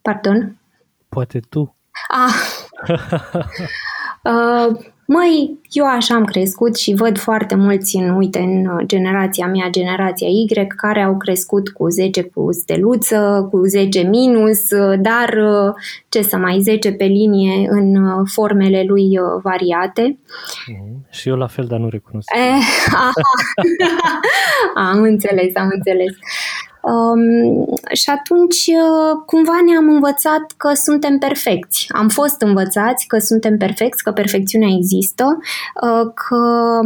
Pardon? 0.02 0.58
Poate 1.10 1.40
tu. 1.40 1.76
Ah. 2.08 2.34
uh, 4.32 4.86
Măi, 5.08 5.60
eu 5.70 5.86
așa 5.86 6.16
am 6.16 6.24
crescut 6.24 6.76
și 6.76 6.94
văd 6.94 7.18
foarte 7.18 7.56
mulți 7.56 7.96
în, 7.96 8.10
uite, 8.10 8.40
în 8.40 8.88
generația 8.88 9.48
mea, 9.48 9.70
generația 9.70 10.28
Y, 10.28 10.68
care 10.78 11.02
au 11.02 11.18
crescut 11.18 11.70
cu 11.70 11.90
10 11.90 12.24
cu 12.24 12.52
steluță, 12.52 13.48
cu 13.52 13.66
10 13.66 14.02
minus, 14.02 14.68
dar 15.00 15.40
ce 16.10 16.22
să 16.22 16.38
mai 16.38 16.60
10 16.62 16.92
pe 16.92 17.04
linie 17.04 17.68
în 17.70 18.26
formele 18.26 18.84
lui 18.88 19.20
variate. 19.42 20.18
Mm-hmm. 20.18 21.10
Și 21.10 21.30
eu 21.30 21.36
la 21.36 21.48
fel, 21.48 21.66
dar 21.66 21.80
nu 21.80 21.90
recunosc. 21.90 22.30
Eh, 22.36 22.64
am 24.90 25.02
înțeles, 25.02 25.56
am 25.56 25.70
înțeles. 25.74 26.14
Um, 26.86 27.65
și 27.94 28.10
atunci, 28.10 28.65
uh, 28.68 29.22
cumva 29.25 29.60
ne-am 29.65 29.94
învățat 29.94 30.54
că 30.58 30.74
suntem 30.74 31.18
perfecți. 31.18 31.86
Am 31.89 32.10
fost 32.10 32.42
învățați 32.42 33.08
că 33.08 33.18
suntem 33.18 33.58
perfecți, 33.58 34.04
că 34.04 34.12
perfecțiunea 34.12 34.70
există, 34.77 35.38
uh, 35.82 36.12
că 36.13 36.80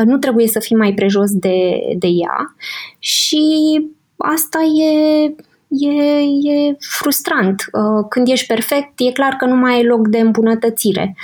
uh, 0.00 0.04
nu 0.04 0.18
trebuie 0.18 0.46
să 0.46 0.58
fim 0.60 0.76
mai 0.76 0.92
prejos 0.94 1.30
de, 1.32 1.80
de 1.98 2.06
ea 2.06 2.54
și 2.98 3.44
asta 4.16 4.58
e 4.58 5.34
e, 5.72 5.92
e 6.52 6.76
frustrant. 6.78 7.64
Când 8.08 8.28
ești 8.28 8.46
perfect, 8.46 8.92
e 8.96 9.12
clar 9.12 9.32
că 9.32 9.44
nu 9.44 9.56
mai 9.56 9.74
ai 9.74 9.84
loc 9.84 10.08
de 10.08 10.18
îmbunătățire. 10.18 11.16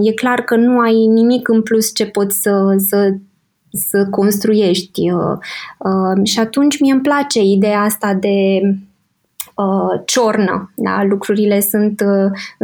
E 0.00 0.12
clar 0.12 0.40
că 0.40 0.56
nu 0.56 0.78
ai 0.78 1.06
nimic 1.06 1.48
în 1.48 1.62
plus 1.62 1.94
ce 1.94 2.06
poți 2.06 2.40
să, 2.40 2.74
să 2.88 3.14
să 3.76 4.06
construiești. 4.10 5.10
Uh, 5.10 5.36
uh, 5.78 6.24
și 6.26 6.38
atunci 6.38 6.80
mie 6.80 6.92
îmi 6.92 7.00
place 7.00 7.40
ideea 7.40 7.80
asta 7.80 8.14
de 8.14 8.60
uh, 9.54 10.00
ciornă. 10.04 10.72
Da? 10.74 11.04
Lucrurile 11.04 11.60
sunt 11.60 12.02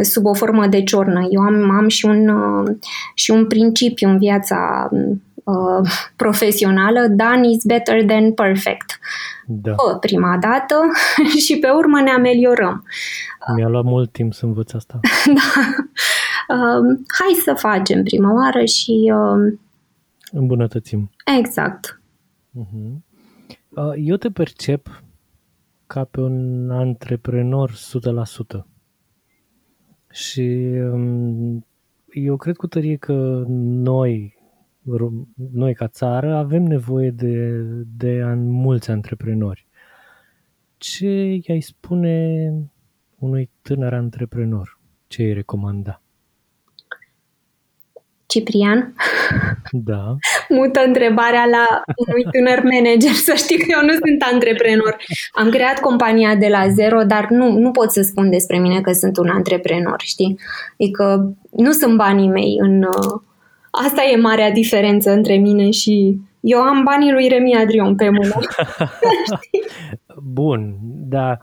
sub 0.02 0.26
o 0.26 0.34
formă 0.34 0.66
de 0.66 0.82
ciornă. 0.82 1.26
Eu 1.30 1.40
am, 1.40 1.70
am 1.70 1.88
și, 1.88 2.06
un, 2.06 2.30
și 3.14 3.30
un 3.30 3.46
principiu 3.46 4.08
în 4.08 4.18
viața 4.18 4.88
profesională, 6.16 7.06
done 7.08 7.48
is 7.48 7.64
better 7.64 8.04
than 8.04 8.32
perfect. 8.32 8.98
Da. 9.46 9.70
Bă, 9.70 9.96
prima 9.98 10.38
dată 10.40 10.74
și 11.44 11.58
pe 11.58 11.68
urmă 11.68 12.00
ne 12.00 12.10
ameliorăm. 12.10 12.84
Mi-a 13.56 13.68
luat 13.68 13.84
mult 13.84 14.12
timp 14.12 14.32
să 14.32 14.44
învăț 14.44 14.72
asta. 14.72 15.00
da. 15.38 15.60
Uh, 16.48 16.98
hai 17.18 17.42
să 17.42 17.54
facem 17.54 18.02
prima 18.02 18.32
oară 18.34 18.64
și 18.64 19.12
uh, 19.14 19.58
îmbunătățim. 20.32 21.10
Exact. 21.38 22.02
Uh-huh. 22.58 23.00
Eu 23.96 24.16
te 24.16 24.30
percep 24.30 25.02
ca 25.86 26.04
pe 26.04 26.20
un 26.20 26.70
antreprenor 26.70 27.70
100%. 27.70 28.64
Și 30.10 30.40
um, 30.92 31.66
eu 32.12 32.36
cred 32.36 32.56
cu 32.56 32.66
tărie 32.66 32.96
că 32.96 33.44
noi, 33.46 34.34
noi 35.52 35.74
ca 35.74 35.88
țară, 35.88 36.34
avem 36.34 36.62
nevoie 36.62 37.10
de, 37.10 37.60
de 37.96 38.24
mulți 38.36 38.90
antreprenori. 38.90 39.66
Ce 40.76 41.40
i-ai 41.46 41.60
spune 41.60 42.52
unui 43.18 43.50
tânăr 43.62 43.94
antreprenor? 43.94 44.80
Ce 45.06 45.22
îi 45.22 45.32
recomanda? 45.32 46.02
Ciprian? 48.26 48.94
Da. 49.70 50.16
Mută 50.48 50.80
întrebarea 50.86 51.44
la 51.44 51.82
unui 51.96 52.24
tânăr 52.30 52.62
manager, 52.62 53.10
să 53.10 53.34
știi 53.36 53.58
că 53.58 53.66
eu 53.68 53.84
nu 53.84 53.92
sunt 53.92 54.22
antreprenor. 54.32 54.96
Am 55.32 55.48
creat 55.48 55.80
compania 55.80 56.34
de 56.34 56.48
la 56.48 56.68
zero, 56.68 57.02
dar 57.02 57.26
nu, 57.28 57.58
nu 57.58 57.70
pot 57.70 57.90
să 57.90 58.02
spun 58.02 58.30
despre 58.30 58.58
mine 58.58 58.80
că 58.80 58.92
sunt 58.92 59.16
un 59.16 59.28
antreprenor, 59.28 60.00
știi? 60.02 60.38
Adică 60.72 61.36
nu 61.50 61.72
sunt 61.72 61.96
banii 61.96 62.28
mei 62.28 62.56
în... 62.58 62.82
Uh, 62.82 63.20
asta 63.70 64.02
e 64.12 64.16
marea 64.16 64.50
diferență 64.50 65.10
între 65.10 65.36
mine 65.36 65.70
și 65.70 66.20
eu 66.40 66.60
am 66.60 66.82
banii 66.84 67.12
lui 67.12 67.28
Remi 67.28 67.56
Adrion 67.56 67.94
pe 67.94 68.08
mână. 68.10 68.34
Bun, 70.32 70.76
dar 71.08 71.40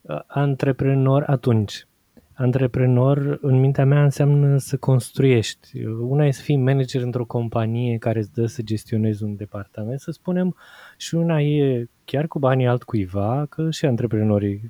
uh, 0.00 0.20
antreprenor 0.26 1.24
atunci 1.26 1.86
Antreprenor, 2.34 3.38
în 3.40 3.60
mintea 3.60 3.84
mea, 3.84 4.02
înseamnă 4.02 4.58
să 4.58 4.76
construiești. 4.76 5.84
Una 5.86 6.26
e 6.26 6.30
să 6.30 6.42
fii 6.42 6.56
manager 6.56 7.02
într-o 7.02 7.24
companie 7.24 7.98
care 7.98 8.18
îți 8.18 8.32
dă 8.32 8.46
să 8.46 8.62
gestionezi 8.62 9.22
un 9.22 9.36
departament, 9.36 10.00
să 10.00 10.10
spunem, 10.10 10.56
și 10.96 11.14
una 11.14 11.40
e 11.40 11.88
chiar 12.04 12.26
cu 12.26 12.38
banii 12.38 12.66
altcuiva, 12.66 13.46
că 13.48 13.70
și 13.70 13.86
antreprenorii 13.86 14.68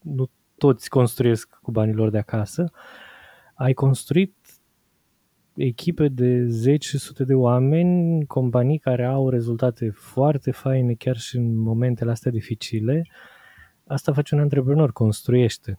nu 0.00 0.30
toți 0.58 0.88
construiesc 0.88 1.58
cu 1.62 1.70
banii 1.70 1.94
lor 1.94 2.10
de 2.10 2.18
acasă. 2.18 2.72
Ai 3.54 3.72
construit 3.72 4.34
echipe 5.54 6.08
de 6.08 6.44
zeci 6.46 6.84
și 6.84 6.98
sute 6.98 7.24
de 7.24 7.34
oameni, 7.34 8.26
companii 8.26 8.78
care 8.78 9.04
au 9.04 9.28
rezultate 9.28 9.90
foarte 9.90 10.50
faine 10.50 10.94
chiar 10.94 11.16
și 11.16 11.36
în 11.36 11.56
momentele 11.56 12.10
astea 12.10 12.30
dificile. 12.30 13.06
Asta 13.86 14.12
face 14.12 14.34
un 14.34 14.40
antreprenor, 14.40 14.92
construiește. 14.92 15.78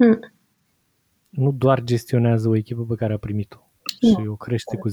Mm. 0.00 0.18
Nu 1.28 1.52
doar 1.52 1.82
gestionează 1.82 2.48
o 2.48 2.56
echipă 2.56 2.82
pe 2.88 2.94
care 2.94 3.12
a 3.12 3.18
primit-o 3.18 3.58
și 3.84 4.26
o 4.26 4.36
crește 4.36 4.76
cu 4.76 4.88
10%. 4.90 4.92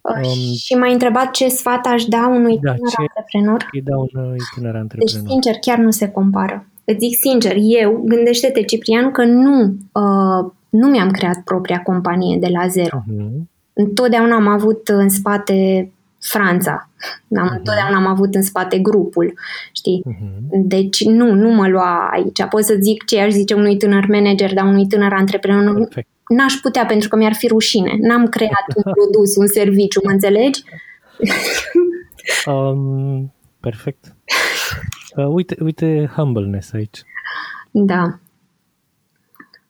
Um, 0.00 0.54
și 0.54 0.74
m-ai 0.74 0.92
întrebat 0.92 1.30
ce 1.30 1.48
sfat 1.48 1.86
aș 1.86 2.04
da 2.04 2.28
unui 2.28 2.58
da, 2.58 2.72
tânăr 2.72 2.90
ce 2.90 2.96
antreprenor. 2.98 3.68
Îi 3.72 3.82
da 3.82 3.96
unui 3.96 4.38
tânăr 4.54 4.76
antreprenor. 4.76 5.22
Deci, 5.22 5.30
sincer, 5.30 5.54
chiar 5.60 5.78
nu 5.78 5.90
se 5.90 6.08
compară. 6.08 6.66
îți 6.84 6.98
zic 6.98 7.18
sincer, 7.18 7.56
eu, 7.58 8.02
gândește-te, 8.04 8.62
Ciprian, 8.62 9.10
că 9.10 9.24
nu, 9.24 9.62
uh, 9.92 10.52
nu 10.68 10.88
mi-am 10.88 11.10
creat 11.10 11.42
propria 11.42 11.82
companie 11.82 12.38
de 12.38 12.48
la 12.48 12.66
zero. 12.66 13.02
Uh-huh. 13.02 13.42
Întotdeauna 13.72 14.34
am 14.34 14.48
avut 14.48 14.88
în 14.88 15.08
spate 15.08 15.90
Franța. 16.24 16.90
Am, 17.36 17.48
uh-huh. 17.48 17.56
Întotdeauna 17.56 17.96
am 17.96 18.06
avut 18.06 18.34
în 18.34 18.42
spate 18.42 18.78
grupul, 18.78 19.34
știi? 19.72 20.02
Uh-huh. 20.08 20.48
Deci 20.50 21.04
nu, 21.04 21.32
nu 21.32 21.50
mă 21.50 21.68
lua 21.68 22.08
aici. 22.12 22.44
Pot 22.50 22.64
să 22.64 22.76
zic 22.80 23.04
ce 23.04 23.20
aș 23.20 23.30
zice 23.30 23.54
unui 23.54 23.76
tânăr 23.76 24.06
manager, 24.08 24.54
dar 24.54 24.64
unui 24.64 24.86
tânăr 24.86 25.12
antreprenor. 25.12 25.74
Perfect. 25.74 26.08
N-aș 26.28 26.52
putea 26.52 26.86
pentru 26.86 27.08
că 27.08 27.16
mi-ar 27.16 27.34
fi 27.34 27.46
rușine. 27.46 27.96
N-am 28.00 28.26
creat 28.26 28.66
un 28.74 28.92
produs, 28.96 29.36
un 29.36 29.46
serviciu, 29.46 30.00
mă 30.04 30.10
înțelegi? 30.10 30.62
um, 32.46 33.32
perfect. 33.60 34.04
Uh, 35.16 35.26
uite, 35.26 35.56
uite 35.60 36.10
humbleness 36.16 36.72
aici. 36.72 37.02
Da. 37.70 38.18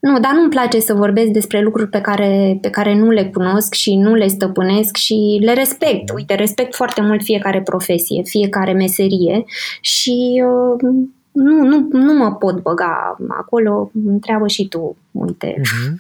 Nu, 0.05 0.21
dar 0.21 0.33
nu-mi 0.33 0.49
place 0.49 0.81
să 0.81 0.95
vorbesc 0.95 1.31
despre 1.31 1.61
lucruri 1.61 1.89
pe 1.89 2.01
care, 2.01 2.59
pe 2.61 2.71
care 2.71 2.95
nu 2.95 3.11
le 3.11 3.25
cunosc 3.25 3.75
și 3.75 3.97
nu 3.97 4.15
le 4.15 4.27
stăpânesc 4.27 4.97
și 4.97 5.41
le 5.43 5.53
respect. 5.53 6.11
Uite, 6.15 6.35
respect 6.35 6.75
foarte 6.75 7.01
mult 7.01 7.23
fiecare 7.23 7.63
profesie, 7.63 8.23
fiecare 8.23 8.73
meserie 8.73 9.45
și 9.81 10.43
uh, 10.47 10.91
nu, 11.33 11.63
nu, 11.63 11.89
nu 11.93 12.13
mă 12.13 12.33
pot 12.33 12.63
băga 12.63 13.17
acolo. 13.29 13.91
Întreabă 14.07 14.47
și 14.47 14.69
tu, 14.69 14.97
uite. 15.11 15.55
Uh-huh. 15.59 15.95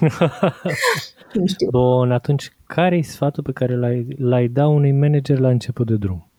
nu 1.34 1.46
știu. 1.46 1.68
Bun, 1.70 2.12
atunci 2.12 2.52
care 2.66 2.96
e 2.96 3.02
sfatul 3.02 3.42
pe 3.42 3.52
care 3.52 3.76
l-ai, 3.76 4.06
l-ai 4.18 4.48
da 4.48 4.66
unui 4.66 4.92
manager 4.92 5.38
la 5.38 5.48
început 5.48 5.86
de 5.86 5.96
drum? 5.96 6.30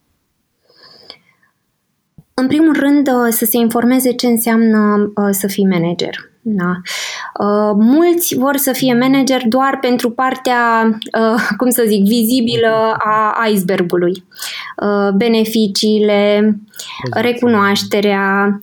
În 2.34 2.48
primul 2.48 2.76
rând, 2.80 3.08
uh, 3.08 3.30
să 3.30 3.46
se 3.46 3.58
informeze 3.58 4.12
ce 4.12 4.28
înseamnă 4.28 5.12
uh, 5.16 5.28
să 5.32 5.48
fii 5.48 5.68
manager. 5.68 6.31
Da. 6.44 6.72
Uh, 7.40 7.72
mulți 7.76 8.36
vor 8.36 8.56
să 8.58 8.72
fie 8.72 8.94
manager 8.94 9.42
doar 9.48 9.78
pentru 9.82 10.12
partea, 10.12 10.90
cum 11.58 11.70
să 11.70 11.84
zic, 11.88 12.04
vizibilă 12.04 12.98
a 13.34 13.48
icebergului. 13.48 14.24
Beneficiile, 15.16 16.40
Poziție. 16.42 17.22
recunoașterea 17.22 18.62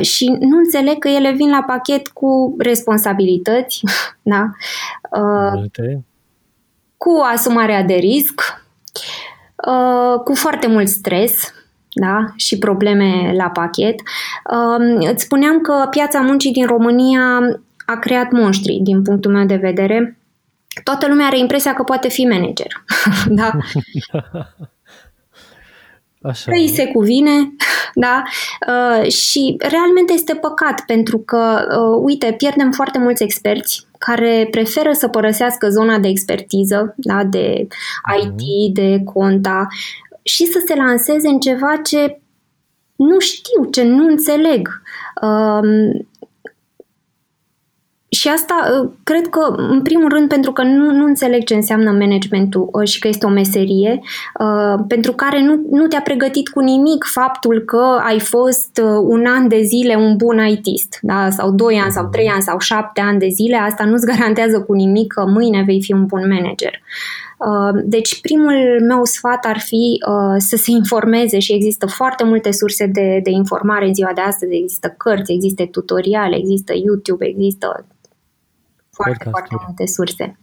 și 0.00 0.36
nu 0.40 0.56
înțeleg 0.56 0.98
că 0.98 1.08
ele 1.08 1.32
vin 1.32 1.50
la 1.50 1.64
pachet 1.66 2.08
cu 2.08 2.54
responsabilități, 2.58 3.80
da? 4.22 4.50
cu 6.96 7.20
asumarea 7.32 7.82
de 7.82 7.94
risc, 7.94 8.40
cu 10.24 10.34
foarte 10.34 10.66
mult 10.66 10.88
stres, 10.88 11.52
da? 11.92 12.24
și 12.36 12.58
probleme 12.58 13.32
la 13.36 13.50
pachet. 13.50 13.94
Um, 14.50 15.10
îți 15.12 15.22
spuneam 15.22 15.60
că 15.60 15.86
piața 15.90 16.20
muncii 16.20 16.52
din 16.52 16.66
România 16.66 17.40
a 17.86 17.96
creat 17.96 18.30
monștri, 18.30 18.78
din 18.82 19.02
punctul 19.02 19.32
meu 19.32 19.44
de 19.46 19.56
vedere. 19.56 20.18
Toată 20.84 21.08
lumea 21.08 21.26
are 21.26 21.38
impresia 21.38 21.74
că 21.74 21.82
poate 21.82 22.08
fi 22.08 22.24
manager. 22.24 22.84
da? 23.40 23.50
Așa. 26.22 26.52
Îi 26.54 26.68
se 26.68 26.86
cuvine, 26.86 27.54
da? 27.94 28.22
Uh, 28.68 29.10
și 29.10 29.56
realmente 29.58 30.12
este 30.12 30.34
păcat 30.34 30.82
pentru 30.86 31.18
că, 31.18 31.66
uh, 31.70 32.00
uite, 32.02 32.34
pierdem 32.38 32.70
foarte 32.70 32.98
mulți 32.98 33.22
experți 33.22 33.86
care 33.98 34.48
preferă 34.50 34.92
să 34.92 35.08
părăsească 35.08 35.68
zona 35.68 35.98
de 35.98 36.08
expertiză, 36.08 36.94
da? 36.96 37.24
de 37.24 37.66
IT, 38.22 38.40
mhm. 38.40 38.72
de 38.72 39.02
conta, 39.04 39.66
și 40.28 40.44
să 40.44 40.62
se 40.66 40.74
lanseze 40.74 41.28
în 41.28 41.38
ceva 41.38 41.76
ce 41.76 42.20
nu 42.96 43.18
știu, 43.18 43.64
ce 43.70 43.82
nu 43.82 44.06
înțeleg. 44.06 44.68
Um, 45.22 46.08
și 48.10 48.28
asta 48.28 48.54
uh, 48.82 48.90
cred 49.04 49.26
că, 49.26 49.54
în 49.56 49.82
primul 49.82 50.08
rând, 50.08 50.28
pentru 50.28 50.52
că 50.52 50.62
nu, 50.62 50.92
nu 50.92 51.04
înțeleg 51.04 51.44
ce 51.44 51.54
înseamnă 51.54 51.90
managementul 51.90 52.68
uh, 52.72 52.88
și 52.88 52.98
că 52.98 53.08
este 53.08 53.26
o 53.26 53.28
meserie, 53.28 54.00
uh, 54.40 54.84
pentru 54.88 55.12
care 55.12 55.42
nu, 55.42 55.66
nu 55.70 55.86
te-a 55.86 56.00
pregătit 56.00 56.48
cu 56.48 56.60
nimic 56.60 57.04
faptul 57.04 57.60
că 57.60 58.00
ai 58.06 58.20
fost 58.20 58.80
uh, 58.82 59.00
un 59.02 59.26
an 59.26 59.48
de 59.48 59.62
zile 59.62 59.94
un 59.94 60.16
bun 60.16 60.46
ITist, 60.46 60.98
da? 61.02 61.30
sau 61.30 61.50
doi 61.50 61.80
ani, 61.82 61.92
sau 61.92 62.06
trei 62.06 62.28
ani, 62.28 62.42
sau 62.42 62.58
șapte 62.58 63.00
ani 63.00 63.18
de 63.18 63.28
zile, 63.28 63.56
asta 63.56 63.84
nu-ți 63.84 64.06
garantează 64.06 64.60
cu 64.62 64.72
nimic 64.72 65.12
că 65.12 65.24
mâine 65.26 65.62
vei 65.66 65.82
fi 65.82 65.92
un 65.92 66.06
bun 66.06 66.28
manager. 66.28 66.72
Uh, 66.72 67.27
deci 67.84 68.20
primul 68.20 68.84
meu 68.86 69.04
sfat 69.04 69.44
ar 69.44 69.58
fi 69.58 70.02
uh, 70.08 70.34
să 70.38 70.56
se 70.56 70.70
informeze 70.70 71.38
și 71.38 71.52
există 71.52 71.86
foarte 71.86 72.24
multe 72.24 72.50
surse 72.50 72.86
de, 72.86 73.20
de 73.22 73.30
informare 73.30 73.86
în 73.86 73.94
ziua 73.94 74.12
de 74.14 74.20
astăzi. 74.20 74.54
Există 74.54 74.88
cărți, 74.88 75.32
există 75.32 75.66
tutoriale, 75.66 76.36
există 76.36 76.72
YouTube, 76.76 77.26
există 77.26 77.86
foarte, 78.90 79.28
foarte 79.30 79.54
multe 79.66 79.86
surse. 79.86 80.38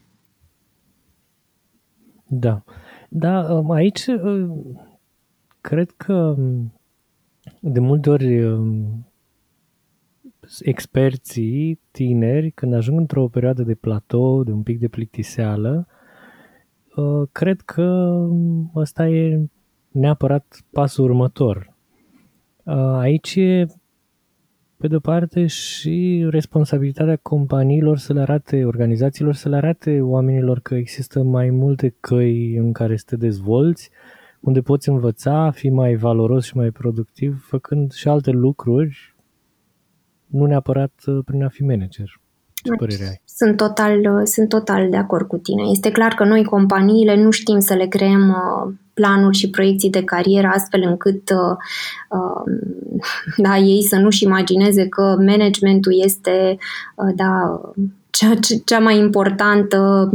Da. 2.28 2.64
Da, 3.10 3.54
um, 3.54 3.72
aici 3.72 4.06
uh, 4.06 4.50
cred 5.62 5.92
că 5.98 6.14
um, 6.14 6.74
de 7.60 7.80
multe 7.80 8.10
ori 8.10 8.44
um, 8.44 9.06
experții 10.60 11.80
tineri, 11.92 12.52
când 12.52 12.74
ajung 12.74 13.00
într-o 13.00 13.28
perioadă 13.28 13.64
de 13.64 13.76
platou, 13.76 14.44
de 14.44 14.52
un 14.52 14.64
pic 14.64 14.80
de 14.80 14.88
plictiseală, 14.88 15.88
Uh, 15.88 15.95
cred 17.32 17.62
că 17.62 18.18
ăsta 18.76 19.08
e 19.08 19.50
neapărat 19.92 20.66
pasul 20.72 21.04
următor. 21.04 21.76
Uh, 22.64 22.76
aici 22.76 23.36
e, 23.36 23.66
pe 24.78 24.88
de-o 24.88 25.00
parte, 25.00 25.46
și 25.46 26.28
responsabilitatea 26.30 27.16
companiilor 27.16 27.98
să 27.98 28.14
le 28.14 28.22
arate, 28.22 28.66
organizațiilor 28.66 29.34
să 29.34 29.50
le 29.50 29.56
arate 29.56 30.02
oamenilor 30.02 30.60
că 30.60 30.76
există 30.76 31.24
mai 31.24 31.50
multe 31.50 31.96
căi 32.00 32.56
în 32.56 32.72
care 32.72 32.98
să 32.98 33.04
te 33.08 33.16
dezvolți, 33.16 33.90
unde 34.40 34.62
poți 34.62 34.90
învăța, 34.90 35.52
fi 35.52 35.70
mai 35.70 35.96
valoros 35.96 36.46
și 36.46 36.58
mai 36.58 36.72
productiv, 36.72 37.46
făcând 37.48 37.92
și 37.92 38.08
alte 38.08 38.32
lucruri, 38.32 39.16
nu 40.26 40.46
neapărat 40.46 40.94
uh, 41.06 41.24
prin 41.26 41.44
a 41.44 41.48
fi 41.48 41.64
manager. 41.64 42.20
Ce 42.66 42.76
părere 42.78 43.04
ai? 43.04 43.22
Sunt 43.26 43.58
total, 43.58 44.26
sunt 44.26 44.50
total 44.50 44.90
de 44.90 44.98
acord 44.98 45.28
cu 45.28 45.38
tine. 45.38 45.64
Este 45.72 45.92
clar 45.92 46.14
că 46.14 46.24
noi, 46.24 46.44
companiile, 46.44 47.24
nu 47.24 47.32
știm 47.32 47.60
să 47.60 47.74
le 47.74 47.88
creăm 47.88 48.30
uh, 48.30 48.74
planuri 48.94 49.38
și 49.38 49.50
proiecții 49.50 49.90
de 49.90 50.04
carieră 50.04 50.48
astfel 50.48 50.82
încât 50.82 51.30
uh, 51.30 51.58
uh, 52.10 52.54
da, 53.46 53.58
ei 53.58 53.84
să 53.84 53.96
nu-și 53.96 54.24
imagineze 54.24 54.88
că 54.88 55.16
managementul 55.20 56.04
este 56.04 56.58
da, 57.16 57.62
cea, 58.10 58.34
cea 58.66 58.80
mai 58.80 58.98
importantă 58.98 60.10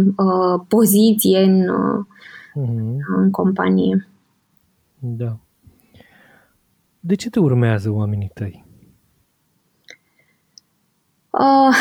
poziție 0.68 1.38
în, 1.38 1.62
uh-huh. 1.62 3.16
în 3.16 3.30
companie. 3.30 4.08
Da. 4.98 5.36
De 7.00 7.14
ce 7.14 7.30
te 7.30 7.38
urmează 7.38 7.90
oamenii 7.90 8.30
tăi? 8.34 8.64
Uh, 11.30 11.76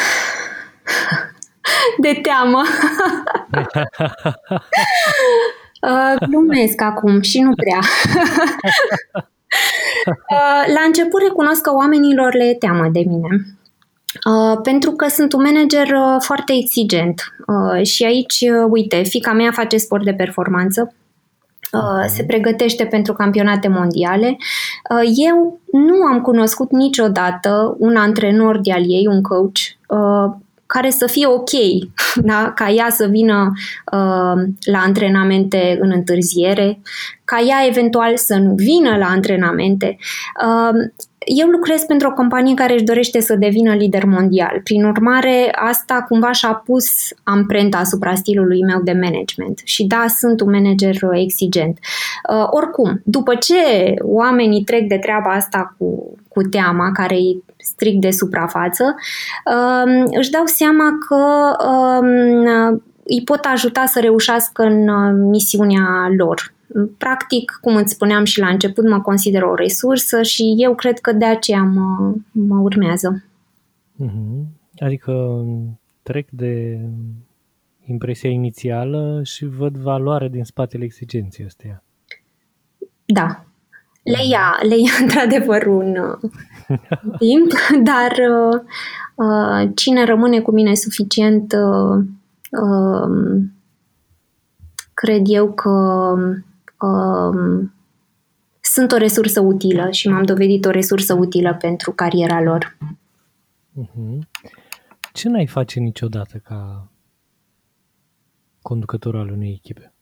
de 2.01 2.19
teamă. 2.21 2.61
uh, 5.81 6.27
glumesc 6.27 6.81
acum 6.81 7.21
și 7.21 7.41
nu 7.41 7.51
prea. 7.55 7.79
uh, 10.31 10.63
la 10.73 10.81
început 10.85 11.21
recunosc 11.21 11.61
că 11.61 11.73
oamenilor 11.73 12.33
le 12.33 12.43
e 12.43 12.53
teamă 12.53 12.87
de 12.91 13.03
mine. 13.07 13.27
Uh, 14.29 14.59
pentru 14.63 14.91
că 14.91 15.07
sunt 15.07 15.33
un 15.33 15.41
manager 15.41 15.87
uh, 15.87 16.15
foarte 16.19 16.53
exigent 16.53 17.21
uh, 17.47 17.85
și 17.85 18.03
aici, 18.03 18.41
uh, 18.41 18.67
uite, 18.69 19.03
fica 19.03 19.33
mea 19.33 19.51
face 19.51 19.77
sport 19.77 20.03
de 20.03 20.13
performanță, 20.13 20.93
Uh, 21.71 22.05
se 22.07 22.23
pregătește 22.23 22.85
pentru 22.85 23.13
campionate 23.13 23.67
mondiale. 23.67 24.37
Uh, 24.89 25.11
eu 25.27 25.59
nu 25.71 26.01
am 26.11 26.21
cunoscut 26.21 26.71
niciodată 26.71 27.75
un 27.77 27.95
antrenor 27.95 28.59
de 28.59 28.71
al 28.71 28.81
ei, 28.81 29.07
un 29.07 29.21
coach, 29.21 29.59
uh, 29.87 30.35
care 30.73 30.89
să 30.89 31.07
fie 31.07 31.27
ok, 31.27 31.49
da? 32.29 32.51
ca 32.55 32.69
ea 32.69 32.89
să 32.89 33.05
vină 33.05 33.51
uh, 33.91 34.41
la 34.71 34.79
antrenamente 34.79 35.77
în 35.81 35.91
întârziere, 35.91 36.81
ca 37.23 37.39
ea 37.39 37.65
eventual 37.67 38.17
să 38.17 38.35
nu 38.35 38.53
vină 38.53 38.97
la 38.97 39.05
antrenamente. 39.05 39.97
Uh, 40.45 41.07
eu 41.25 41.47
lucrez 41.47 41.81
pentru 41.81 42.07
o 42.07 42.13
companie 42.13 42.53
care 42.53 42.73
își 42.73 42.83
dorește 42.83 43.19
să 43.19 43.35
devină 43.35 43.73
lider 43.73 44.05
mondial. 44.05 44.61
Prin 44.63 44.83
urmare, 44.83 45.51
asta 45.55 46.05
cumva 46.07 46.31
și-a 46.31 46.53
pus 46.53 46.85
amprenta 47.23 47.77
asupra 47.77 48.15
stilului 48.15 48.63
meu 48.63 48.81
de 48.83 48.91
management. 48.91 49.61
Și 49.63 49.83
da, 49.83 50.05
sunt 50.07 50.41
un 50.41 50.51
manager 50.51 50.95
exigent. 51.13 51.77
Uh, 52.29 52.47
oricum, 52.49 53.01
după 53.03 53.35
ce 53.35 53.55
oamenii 54.01 54.63
trec 54.63 54.87
de 54.87 54.97
treaba 54.97 55.31
asta 55.31 55.75
cu, 55.77 56.17
cu 56.27 56.41
teama, 56.41 56.91
care 56.91 57.15
e 57.15 57.43
strict 57.57 58.01
de 58.01 58.11
suprafață, 58.11 58.95
uh, 59.45 60.03
își 60.17 60.31
dau 60.31 60.45
seama 60.45 60.97
că 61.07 61.55
uh, 61.67 62.79
îi 63.03 63.21
pot 63.23 63.45
ajuta 63.45 63.85
să 63.85 63.99
reușească 63.99 64.63
în 64.63 64.87
uh, 64.87 65.11
misiunea 65.29 66.13
lor 66.17 66.53
Practic, 66.97 67.57
cum 67.61 67.75
îți 67.75 67.93
spuneam 67.93 68.23
și 68.23 68.39
la 68.39 68.47
început, 68.47 68.89
mă 68.89 69.01
consider 69.01 69.41
o 69.41 69.55
resursă 69.55 70.21
și 70.21 70.55
eu 70.57 70.75
cred 70.75 70.99
că 70.99 71.11
de 71.11 71.25
aceea 71.25 71.63
mă, 71.63 72.13
mă 72.31 72.57
urmează. 72.57 73.23
Mm-hmm. 74.03 74.57
Adică 74.77 75.45
trec 76.03 76.29
de 76.29 76.79
impresia 77.85 78.29
inițială 78.29 79.21
și 79.23 79.45
văd 79.45 79.77
valoare 79.77 80.27
din 80.27 80.43
spatele 80.43 80.83
exigenței 80.83 81.45
astea. 81.45 81.83
Da. 83.05 83.43
Le 84.03 84.27
ia, 84.29 84.59
le 84.61 84.75
ia 84.77 84.91
într-adevăr 85.01 85.65
un 85.65 85.95
timp, 87.19 87.51
dar 87.83 88.11
uh, 88.11 88.61
uh, 89.15 89.69
cine 89.75 90.05
rămâne 90.05 90.39
cu 90.39 90.51
mine 90.51 90.73
suficient 90.73 91.53
uh, 91.53 92.03
uh, 92.51 93.41
cred 94.93 95.21
eu 95.25 95.51
că 95.51 96.15
uh, 96.79 97.69
sunt 98.61 98.91
o 98.91 98.97
resursă 98.97 99.39
utilă 99.39 99.91
și 99.91 100.09
m-am 100.09 100.23
dovedit 100.23 100.65
o 100.65 100.69
resursă 100.69 101.13
utilă 101.13 101.55
pentru 101.55 101.91
cariera 101.91 102.41
lor. 102.41 102.77
Uh-huh. 103.81 104.19
Ce 105.13 105.29
n-ai 105.29 105.47
face 105.47 105.79
niciodată 105.79 106.37
ca 106.37 106.91
conducător 108.61 109.15
al 109.15 109.29
unei 109.31 109.51
echipe? 109.63 109.93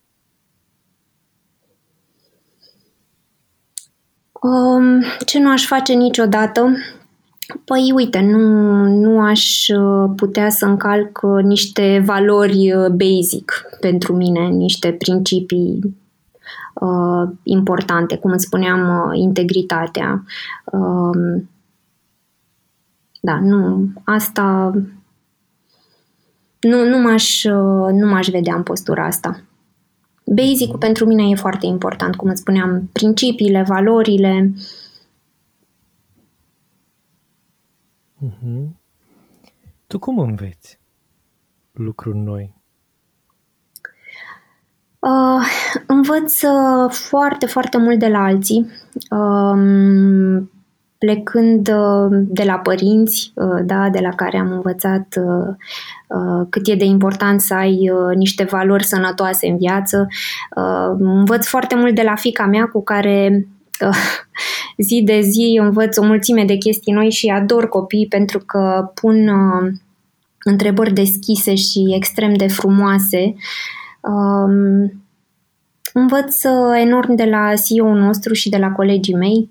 Um, 4.41 5.03
ce 5.25 5.39
nu 5.39 5.51
aș 5.51 5.65
face 5.65 5.93
niciodată? 5.93 6.69
Păi 7.65 7.91
uite, 7.95 8.19
nu, 8.19 8.39
nu 8.85 9.21
aș 9.21 9.67
uh, 9.67 10.11
putea 10.15 10.49
să 10.49 10.65
încalc 10.65 11.19
uh, 11.21 11.43
niște 11.43 12.01
valori 12.05 12.73
uh, 12.73 12.89
basic 12.89 13.65
pentru 13.79 14.15
mine, 14.15 14.47
niște 14.47 14.91
principii 14.91 15.97
uh, 16.79 17.29
importante, 17.43 18.17
cum 18.17 18.31
îți 18.31 18.45
spuneam, 18.45 18.79
uh, 18.79 19.17
integritatea. 19.19 20.23
Uh, 20.65 21.41
da, 23.21 23.39
nu, 23.39 23.89
asta 24.03 24.71
nu, 26.59 26.85
nu, 26.89 26.97
m-aș, 26.97 27.43
nu 27.91 28.07
m-aș 28.07 28.27
vedea 28.27 28.55
în 28.55 28.63
postura 28.63 29.05
asta. 29.05 29.41
Basic-ul 30.35 30.77
pentru 30.77 31.05
mine 31.05 31.29
e 31.29 31.35
foarte 31.35 31.65
important, 31.65 32.15
cum 32.15 32.29
îți 32.29 32.39
spuneam, 32.39 32.89
principiile, 32.91 33.63
valorile. 33.67 34.53
Uh-huh. 38.25 38.67
Tu 39.87 39.99
cum 39.99 40.19
înveți 40.19 40.79
lucruri 41.71 42.17
noi? 42.17 42.56
Uh, 44.99 45.45
învăț 45.87 46.41
uh, 46.41 46.91
foarte, 46.91 47.45
foarte 47.45 47.77
mult 47.77 47.99
de 47.99 48.07
la 48.07 48.23
alții. 48.23 48.69
Uh, 49.09 50.47
plecând 50.97 51.67
uh, 51.67 52.07
de 52.11 52.43
la 52.43 52.53
părinți, 52.53 53.31
uh, 53.35 53.59
da, 53.65 53.89
de 53.89 53.99
la 53.99 54.09
care 54.09 54.37
am 54.37 54.51
învățat 54.51 55.15
uh, 55.17 56.45
cât 56.49 56.67
e 56.67 56.75
de 56.75 56.85
important 56.85 57.41
să 57.41 57.53
ai 57.53 57.91
niște 58.15 58.43
valori 58.43 58.85
sănătoase 58.85 59.47
în 59.47 59.57
viață. 59.57 60.07
Învăț 60.99 61.45
foarte 61.45 61.75
mult 61.75 61.95
de 61.95 62.01
la 62.01 62.15
fica 62.15 62.45
mea 62.45 62.65
cu 62.65 62.83
care 62.83 63.47
zi 64.87 65.01
de 65.05 65.21
zi 65.21 65.59
învăț 65.61 65.97
o 65.97 66.03
mulțime 66.03 66.43
de 66.45 66.55
chestii 66.55 66.93
noi 66.93 67.09
și 67.09 67.27
ador 67.27 67.69
copii 67.69 68.07
pentru 68.07 68.39
că 68.39 68.91
pun 68.93 69.29
întrebări 70.43 70.93
deschise 70.93 71.55
și 71.55 71.93
extrem 71.95 72.33
de 72.33 72.47
frumoase. 72.47 73.35
Um, 74.07 75.03
învăț 75.93 76.43
enorm 76.75 77.15
de 77.15 77.25
la 77.25 77.53
CEO-ul 77.55 77.97
nostru 77.97 78.33
și 78.33 78.49
de 78.49 78.57
la 78.57 78.71
colegii 78.71 79.15
mei. 79.15 79.49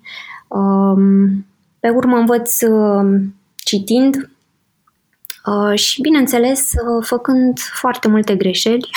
Um, 0.49 1.47
pe 1.81 1.88
urmă 1.88 2.16
învăț 2.16 2.61
um, 2.62 3.35
citind 3.55 4.31
uh, 5.47 5.79
și, 5.79 6.01
bineînțeles, 6.01 6.73
uh, 6.73 7.05
făcând 7.07 7.59
foarte 7.59 8.09
multe 8.09 8.37
greșeli, 8.37 8.90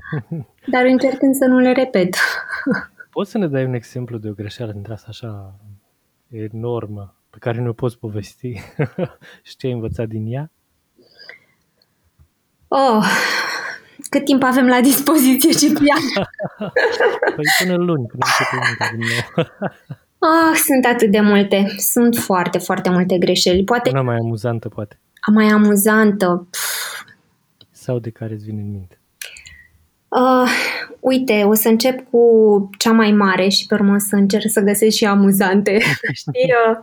dar 0.72 0.84
încercând 0.84 1.34
să 1.34 1.44
nu 1.44 1.58
le 1.58 1.72
repet. 1.72 2.16
Poți 3.10 3.30
să 3.30 3.38
ne 3.38 3.46
dai 3.46 3.64
un 3.64 3.74
exemplu 3.74 4.18
de 4.18 4.28
o 4.28 4.32
greșeală 4.32 4.72
dintre 4.72 4.92
asta 4.92 5.06
așa 5.08 5.54
enormă 6.30 7.14
pe 7.30 7.36
care 7.38 7.60
nu 7.60 7.68
o 7.68 7.72
poți 7.72 7.98
povesti 7.98 8.60
și 9.42 9.56
ce 9.56 9.66
ai 9.66 9.72
învățat 9.72 10.08
din 10.08 10.32
ea? 10.32 10.50
Oh, 12.68 13.04
cât 14.14 14.24
timp 14.24 14.42
avem 14.42 14.66
la 14.66 14.80
dispoziție, 14.80 15.52
Ciprian? 15.60 16.02
păi 17.36 17.44
până 17.58 17.74
luni, 17.76 18.06
până 18.06 18.24
începem 18.26 18.98
din 18.98 19.06
nou. 19.12 19.46
Ah, 20.18 20.54
sunt 20.56 20.84
atât 20.94 21.10
de 21.10 21.20
multe. 21.20 21.66
Sunt 21.76 22.16
foarte, 22.16 22.58
foarte 22.58 22.90
multe 22.90 23.18
greșeli. 23.18 23.64
Poate... 23.64 23.90
Una 23.90 24.02
mai 24.02 24.16
amuzantă, 24.16 24.68
poate. 24.68 24.98
A 25.20 25.30
mai 25.30 25.46
amuzantă. 25.46 26.46
Pff. 26.50 27.04
Sau 27.70 27.98
de 27.98 28.10
care 28.10 28.32
îți 28.34 28.44
vine 28.44 28.60
în 28.60 28.70
minte? 28.70 28.98
Uh, 30.20 30.48
uite, 31.00 31.44
o 31.46 31.54
să 31.54 31.68
încep 31.68 32.10
cu 32.10 32.20
cea 32.78 32.92
mai 32.92 33.12
mare 33.12 33.48
și 33.48 33.66
pe 33.66 33.74
urmă 33.74 33.98
să 33.98 34.16
încerc 34.16 34.50
să 34.50 34.60
găsesc 34.60 34.96
și 34.96 35.04
amuzante. 35.04 35.78
Știi, 36.12 36.52
uh, 36.68 36.76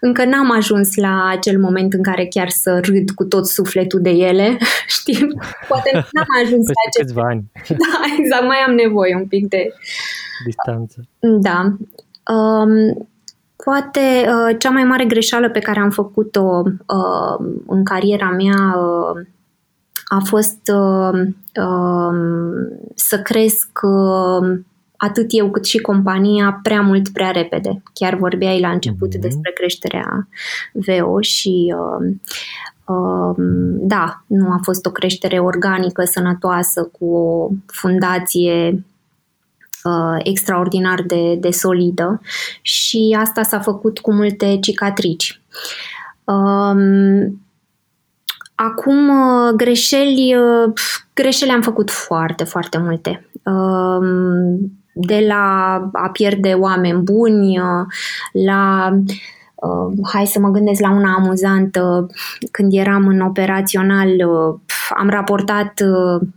încă 0.00 0.24
n-am 0.24 0.50
ajuns 0.50 0.96
la 0.96 1.28
acel 1.28 1.58
moment 1.58 1.92
în 1.92 2.02
care 2.02 2.26
chiar 2.26 2.48
să 2.48 2.80
râd 2.80 3.10
cu 3.10 3.24
tot 3.24 3.46
sufletul 3.46 4.00
de 4.00 4.10
ele. 4.10 4.58
Știi? 4.98 5.28
Poate 5.68 5.90
n-am 5.92 6.26
ajuns 6.44 6.66
Peste 6.66 6.72
la 6.72 6.88
acest... 6.88 7.04
câțiva 7.04 7.22
ani. 7.28 7.44
Da, 7.84 8.16
exact, 8.18 8.44
mai 8.46 8.58
am 8.66 8.74
nevoie 8.74 9.14
un 9.14 9.26
pic 9.26 9.48
de... 9.48 9.72
Distanță. 10.44 11.08
Da. 11.18 11.76
Um, 12.34 13.08
poate 13.64 14.00
uh, 14.00 14.56
cea 14.58 14.70
mai 14.70 14.84
mare 14.84 15.04
greșeală 15.04 15.50
pe 15.50 15.58
care 15.58 15.80
am 15.80 15.90
făcut-o 15.90 16.62
uh, 16.66 17.46
în 17.66 17.84
cariera 17.84 18.30
mea 18.30 18.76
uh, 18.76 19.26
a 20.08 20.18
fost 20.24 20.72
uh, 20.74 21.20
uh, 21.62 22.18
să 22.94 23.22
cresc 23.22 23.80
uh, 23.82 24.58
atât 24.96 25.26
eu 25.28 25.50
cât 25.50 25.64
și 25.64 25.78
compania 25.78 26.60
prea 26.62 26.80
mult, 26.80 27.08
prea 27.08 27.30
repede. 27.30 27.82
Chiar 27.92 28.14
vorbeai 28.14 28.60
la 28.60 28.70
început 28.70 29.16
mm-hmm. 29.16 29.20
despre 29.20 29.52
creșterea 29.52 30.28
VO 30.72 31.20
și 31.20 31.74
uh, 31.76 32.14
uh, 32.84 33.34
da, 33.78 34.24
nu 34.26 34.50
a 34.50 34.58
fost 34.62 34.86
o 34.86 34.90
creștere 34.90 35.38
organică, 35.38 36.04
sănătoasă, 36.04 36.90
cu 36.98 37.14
o 37.14 37.48
fundație 37.66 38.84
uh, 39.84 40.20
extraordinar 40.22 41.02
de, 41.02 41.34
de 41.34 41.50
solidă 41.50 42.20
și 42.62 43.16
asta 43.18 43.42
s-a 43.42 43.60
făcut 43.60 43.98
cu 43.98 44.12
multe 44.12 44.58
cicatrici. 44.60 45.40
Um, 46.24 47.40
acum, 48.60 49.08
uh, 49.08 49.52
greșeli, 49.56 50.36
uh, 50.36 50.72
greșeli 51.14 51.50
am 51.50 51.62
făcut 51.62 51.90
foarte, 51.90 52.44
foarte 52.44 52.78
multe. 52.78 53.28
Um, 53.42 54.80
de 54.92 55.24
la 55.28 55.74
a 55.92 56.08
pierde 56.08 56.52
oameni 56.52 57.02
buni, 57.02 57.58
uh, 57.58 57.86
la 58.32 58.92
Uh, 59.60 59.92
hai 60.12 60.26
să 60.26 60.38
mă 60.38 60.48
gândesc 60.48 60.80
la 60.80 60.90
una 60.90 61.14
amuzantă. 61.14 62.06
Când 62.50 62.72
eram 62.72 63.06
în 63.06 63.20
operațional, 63.20 64.08
uh, 64.08 64.58
am 64.98 65.08
raportat 65.08 65.80
uh, 65.80 66.28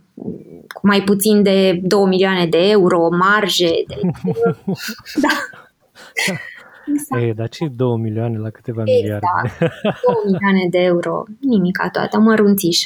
cu 0.68 0.80
mai 0.86 1.02
puțin 1.02 1.42
de 1.42 1.80
2 1.82 2.04
milioane 2.04 2.46
de 2.46 2.70
euro, 2.70 3.08
marje. 3.10 3.70
De... 3.86 4.00
da. 5.22 5.28
Exact. 6.86 7.22
Ei, 7.22 7.34
dar 7.34 7.48
ce 7.48 7.68
2 7.68 7.96
milioane 7.96 8.38
la 8.38 8.50
câteva 8.50 8.82
exact. 8.86 9.02
miliarde? 9.02 9.74
2 10.06 10.14
milioane 10.24 10.68
de 10.70 10.78
euro, 10.78 11.24
nimica 11.40 11.90
toată, 11.90 12.18
mărunțiș. 12.18 12.80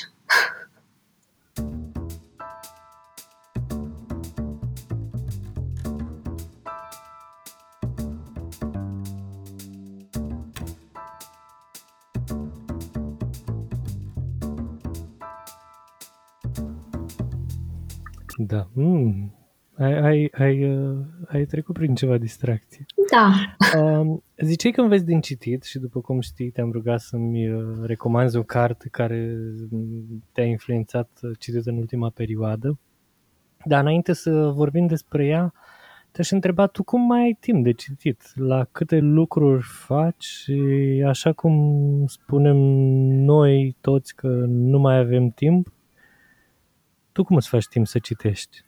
Da. 18.38 18.68
Mm. 18.72 19.35
Ai, 19.78 19.98
ai, 19.98 20.30
ai, 20.32 20.74
uh, 20.74 20.96
ai 21.26 21.44
trecut 21.44 21.74
prin 21.74 21.94
ceva 21.94 22.18
distracție. 22.18 22.84
Da. 23.10 23.32
Uh, 23.80 24.18
ziceai 24.36 24.72
că 24.72 24.80
înveți 24.80 25.04
din 25.04 25.20
citit 25.20 25.62
și 25.62 25.78
după 25.78 26.00
cum 26.00 26.20
știi 26.20 26.50
te-am 26.50 26.70
rugat 26.70 27.00
să-mi 27.00 27.52
uh, 27.52 27.62
recomanzi 27.82 28.36
o 28.36 28.42
carte 28.42 28.88
care 28.88 29.36
te-a 30.32 30.44
influențat 30.44 31.10
uh, 31.22 31.30
citit 31.38 31.66
în 31.66 31.76
ultima 31.76 32.10
perioadă. 32.10 32.78
Dar 33.64 33.80
înainte 33.80 34.12
să 34.12 34.30
vorbim 34.54 34.86
despre 34.86 35.26
ea, 35.26 35.52
te-aș 36.10 36.30
întreba 36.30 36.66
tu 36.66 36.82
cum 36.82 37.00
mai 37.00 37.20
ai 37.20 37.36
timp 37.40 37.64
de 37.64 37.72
citit, 37.72 38.22
la 38.34 38.64
câte 38.64 38.98
lucruri 38.98 39.62
faci 39.62 40.24
și 40.24 40.60
așa 41.06 41.32
cum 41.32 42.04
spunem 42.06 42.56
noi 43.24 43.76
toți 43.80 44.14
că 44.14 44.28
nu 44.48 44.78
mai 44.78 44.98
avem 44.98 45.28
timp, 45.28 45.72
tu 47.12 47.24
cum 47.24 47.36
îți 47.36 47.48
faci 47.48 47.66
timp 47.66 47.86
să 47.86 47.98
citești? 47.98 48.64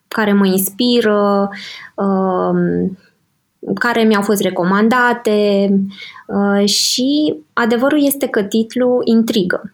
care 0.09 0.33
mă 0.33 0.47
inspiră, 0.47 1.49
uh, 1.95 2.91
care 3.75 4.03
mi-au 4.03 4.23
fost 4.23 4.43
recomandate 4.43 5.69
uh, 6.27 6.69
și 6.69 7.35
adevărul 7.53 8.05
este 8.05 8.27
că 8.27 8.43
titlul 8.43 9.03
intrigă. 9.05 9.73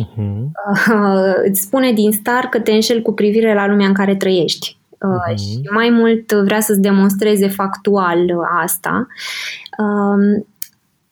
Uh-huh. 0.00 0.50
Uh, 0.94 1.34
îți 1.48 1.60
spune 1.60 1.92
din 1.92 2.12
start 2.12 2.50
că 2.50 2.60
te 2.60 2.72
înșel 2.72 3.02
cu 3.02 3.12
privire 3.12 3.54
la 3.54 3.66
lumea 3.66 3.86
în 3.86 3.94
care 3.94 4.16
trăiești. 4.16 4.78
Uh, 4.90 5.10
uh-huh. 5.10 5.36
Și 5.36 5.60
mai 5.70 5.90
mult 5.90 6.32
vrea 6.32 6.60
să-ți 6.60 6.80
demonstreze 6.80 7.48
factual 7.48 8.18
asta. 8.62 9.06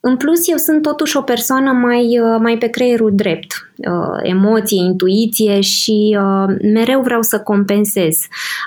Uh, 0.07 0.13
în 0.13 0.17
plus, 0.17 0.49
eu 0.49 0.57
sunt 0.57 0.83
totuși 0.83 1.17
o 1.17 1.21
persoană 1.21 1.73
mai, 1.73 2.19
uh, 2.21 2.37
mai 2.41 2.59
pe 2.59 2.67
creierul 2.67 3.11
drept, 3.15 3.71
uh, 3.77 4.19
emoție, 4.23 4.85
intuiție 4.85 5.61
și 5.61 6.19
uh, 6.21 6.55
mereu 6.73 7.01
vreau 7.01 7.23
să 7.23 7.41
compensez. 7.41 8.19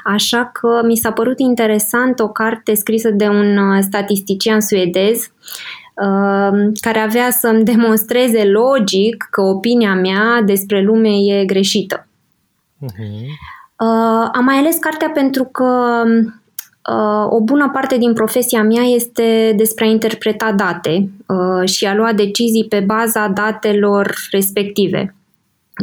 Așa 0.03 0.49
că 0.53 0.81
mi 0.85 0.95
s-a 0.95 1.11
părut 1.11 1.39
interesant 1.39 2.19
o 2.19 2.29
carte 2.29 2.73
scrisă 2.73 3.09
de 3.09 3.27
un 3.27 3.81
statistician 3.81 4.61
suedez 4.61 5.31
care 6.81 6.99
avea 6.99 7.29
să-mi 7.29 7.63
demonstreze 7.63 8.43
logic 8.45 9.27
că 9.31 9.41
opinia 9.41 9.93
mea 9.93 10.41
despre 10.45 10.81
lume 10.81 11.09
e 11.09 11.45
greșită. 11.45 12.07
Uh-huh. 12.85 13.25
Am 14.31 14.43
mai 14.43 14.55
ales 14.55 14.77
cartea 14.77 15.09
pentru 15.09 15.43
că 15.43 16.03
Uh, 16.09 16.31
o 17.29 17.41
bună 17.41 17.69
parte 17.73 17.97
din 17.97 18.13
profesia 18.13 18.63
mea 18.63 18.83
este 18.83 19.53
despre 19.57 19.85
a 19.85 19.89
interpreta 19.89 20.51
date 20.51 21.09
uh, 21.27 21.69
și 21.69 21.85
a 21.85 21.95
lua 21.95 22.13
decizii 22.13 22.65
pe 22.65 22.79
baza 22.79 23.27
datelor 23.27 24.15
respective. 24.31 25.15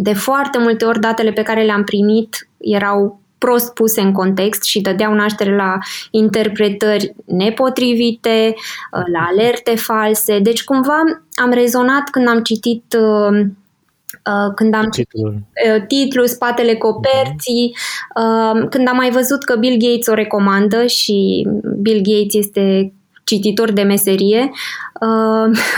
De 0.03 0.13
foarte 0.13 0.59
multe 0.59 0.85
ori 0.85 1.01
datele 1.01 1.31
pe 1.31 1.43
care 1.43 1.63
le-am 1.63 1.85
primit 1.85 2.49
erau 2.59 3.21
prost 3.39 3.75
puse 3.75 4.01
în 4.01 4.13
context 4.13 4.63
și 4.63 4.81
dădeau 4.81 5.15
naștere 5.15 5.57
la 5.57 5.79
interpretări 6.11 7.15
nepotrivite, 7.25 8.55
uh, 8.55 9.03
la 9.13 9.27
alerte 9.31 9.75
false. 9.77 10.39
Deci 10.39 10.65
cumva 10.65 10.99
am 11.35 11.51
rezonat 11.51 12.11
când 12.11 12.29
am 12.29 12.43
citit 12.43 12.97
Uh, 12.99 13.47
când 14.55 14.75
am 14.75 14.89
titlul, 14.89 15.35
uh, 15.35 15.87
titlul 15.87 16.27
spatele 16.27 16.75
coperții, 16.75 17.77
uh, 18.17 18.67
când 18.71 18.89
am 18.89 18.97
mai 18.97 19.11
văzut 19.11 19.45
că 19.45 19.57
Bill 19.57 19.77
Gates 19.79 20.07
o 20.07 20.15
recomandă 20.15 20.87
și 20.87 21.49
Bill 21.81 22.01
Gates 22.03 22.35
este 22.35 22.93
cititor 23.25 23.73
de 23.73 23.83
meserie, 23.83 24.51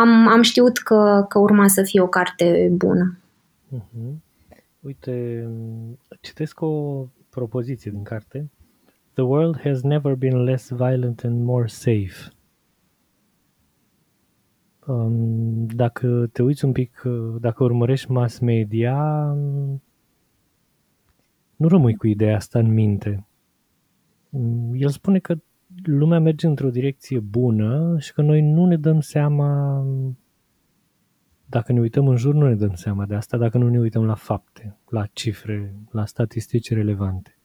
am, 0.00 0.28
am 0.28 0.42
știut 0.42 0.78
că, 0.78 1.24
că 1.28 1.38
urma 1.38 1.68
să 1.68 1.82
fie 1.82 2.00
o 2.00 2.06
carte 2.06 2.68
bună. 2.72 3.18
Uh-huh. 3.74 4.14
Uite, 4.80 5.48
citesc 6.20 6.60
o 6.60 7.04
propoziție 7.30 7.90
din 7.90 8.02
carte. 8.02 8.50
The 9.14 9.22
world 9.24 9.60
has 9.60 9.82
never 9.82 10.14
been 10.14 10.44
less 10.44 10.70
violent 10.70 11.24
and 11.24 11.44
more 11.44 11.66
safe. 11.66 12.35
Dacă 15.74 16.28
te 16.32 16.42
uiți 16.42 16.64
un 16.64 16.72
pic, 16.72 17.02
dacă 17.40 17.64
urmărești 17.64 18.10
mass 18.10 18.38
media, 18.38 19.24
nu 21.56 21.68
rămâi 21.68 21.94
cu 21.94 22.06
ideea 22.06 22.36
asta 22.36 22.58
în 22.58 22.72
minte. 22.72 23.26
El 24.74 24.88
spune 24.88 25.18
că 25.18 25.36
lumea 25.84 26.18
merge 26.18 26.46
într-o 26.46 26.70
direcție 26.70 27.18
bună 27.18 27.96
și 27.98 28.12
că 28.12 28.22
noi 28.22 28.40
nu 28.40 28.66
ne 28.66 28.76
dăm 28.76 29.00
seama, 29.00 29.82
dacă 31.46 31.72
ne 31.72 31.80
uităm 31.80 32.08
în 32.08 32.16
jur, 32.16 32.34
nu 32.34 32.48
ne 32.48 32.54
dăm 32.54 32.74
seama 32.74 33.04
de 33.04 33.14
asta, 33.14 33.36
dacă 33.36 33.58
nu 33.58 33.68
ne 33.68 33.78
uităm 33.78 34.04
la 34.04 34.14
fapte, 34.14 34.76
la 34.88 35.06
cifre, 35.12 35.74
la 35.90 36.06
statistici 36.06 36.72
relevante. 36.72 37.36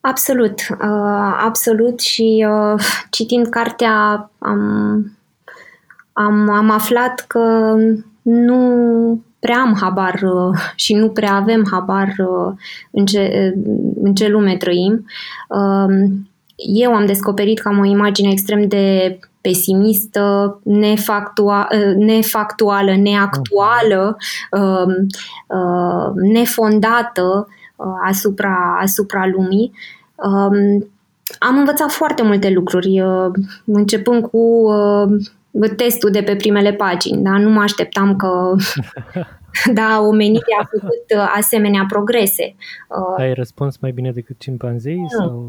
Absolut, 0.00 0.60
uh, 0.70 1.36
absolut 1.44 2.00
și 2.00 2.46
uh, 2.48 2.80
citind 3.10 3.46
cartea 3.46 4.30
am 4.38 5.19
am, 6.24 6.50
am 6.50 6.70
aflat 6.70 7.24
că 7.28 7.74
nu 8.22 9.22
prea 9.40 9.60
am 9.60 9.76
habar 9.80 10.20
uh, 10.22 10.58
și 10.74 10.94
nu 10.94 11.08
prea 11.08 11.34
avem 11.34 11.66
habar 11.70 12.14
uh, 12.18 12.52
în 12.90 13.04
ce, 13.06 13.52
uh, 13.56 13.62
în 14.02 14.14
ce 14.14 14.28
lume 14.28 14.56
trăim. 14.56 15.04
Um, 15.48 16.28
eu 16.56 16.94
am 16.94 17.06
descoperit 17.06 17.58
că 17.58 17.68
am 17.68 17.78
o 17.78 17.84
imagine 17.84 18.30
extrem 18.30 18.68
de 18.68 19.18
pesimistă, 19.40 20.60
nefactua, 20.64 21.68
nefactuală, 21.96 22.96
neactuală, 22.96 24.16
um, 24.50 25.06
nefondată 26.32 27.48
asupra, 28.04 28.78
asupra 28.80 29.26
lumii. 29.26 29.72
Um, 30.14 30.90
am 31.38 31.56
învățat 31.56 31.90
foarte 31.90 32.22
multe 32.22 32.50
lucruri, 32.50 33.02
începând 33.64 34.26
cu 34.26 34.68
testul 35.76 36.10
de 36.10 36.22
pe 36.22 36.36
primele 36.36 36.72
pagini, 36.72 37.22
da? 37.22 37.38
Nu 37.38 37.50
mă 37.50 37.60
așteptam 37.60 38.16
că 38.16 38.54
da, 39.74 40.00
omenirea 40.00 40.58
a 40.60 40.68
făcut 40.70 41.04
uh, 41.16 41.32
asemenea 41.36 41.84
progrese. 41.88 42.54
Uh, 42.88 43.22
Ai 43.22 43.34
răspuns 43.34 43.78
mai 43.78 43.90
bine 43.90 44.12
decât 44.12 44.38
cimpanzei? 44.38 44.96
Nu. 44.96 45.08
Sau? 45.08 45.48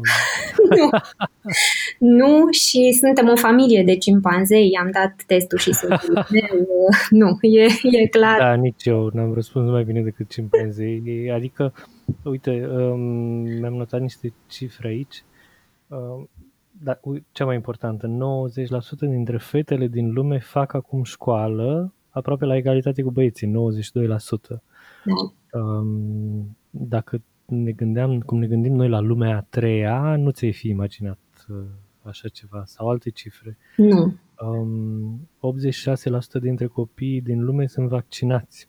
nu. 0.76 0.90
nu, 1.98 2.50
și 2.50 2.92
suntem 2.92 3.28
o 3.28 3.36
familie 3.36 3.82
de 3.82 3.96
cimpanzei, 3.96 4.78
am 4.80 4.90
dat 4.90 5.14
testul 5.26 5.58
și 5.58 5.72
sunt 5.72 6.08
meu. 6.30 6.66
Nu, 7.10 7.38
e, 7.40 7.62
e 7.82 8.06
clar. 8.06 8.38
Da, 8.38 8.54
nici 8.54 8.84
eu 8.84 9.10
n-am 9.12 9.34
răspuns 9.34 9.70
mai 9.70 9.84
bine 9.84 10.00
decât 10.00 10.30
cimpanzei. 10.30 11.30
Adică, 11.34 11.72
uite, 12.22 12.68
um, 12.72 13.00
mi-am 13.60 13.74
notat 13.74 14.00
niște 14.00 14.32
cifre 14.46 14.88
aici. 14.88 15.24
Um, 15.86 16.28
dar 16.82 17.00
cea 17.32 17.44
mai 17.44 17.54
importantă, 17.54 18.06
90% 18.06 18.10
dintre 18.98 19.38
fetele 19.38 19.86
din 19.86 20.12
lume 20.12 20.38
fac 20.38 20.74
acum 20.74 21.02
școală 21.02 21.94
aproape 22.10 22.44
la 22.44 22.56
egalitate 22.56 23.02
cu 23.02 23.10
băieții, 23.10 23.48
92%. 23.48 23.50
Da. 25.04 25.58
Um, 25.60 26.56
dacă 26.70 27.22
ne 27.46 27.72
gândeam, 27.72 28.20
cum 28.20 28.38
ne 28.38 28.46
gândim 28.46 28.74
noi 28.74 28.88
la 28.88 29.00
lumea 29.00 29.36
a 29.36 29.46
treia, 29.48 30.16
nu 30.16 30.30
ți-ai 30.30 30.52
fi 30.52 30.68
imaginat 30.68 31.18
uh, 31.48 31.56
așa 32.02 32.28
ceva 32.28 32.62
sau 32.64 32.88
alte 32.88 33.10
cifre. 33.10 33.58
Nu. 33.76 34.16
Um, 34.46 35.28
86% 36.38 36.40
dintre 36.40 36.66
copiii 36.66 37.20
din 37.20 37.44
lume 37.44 37.66
sunt 37.66 37.88
vaccinați. 37.88 38.68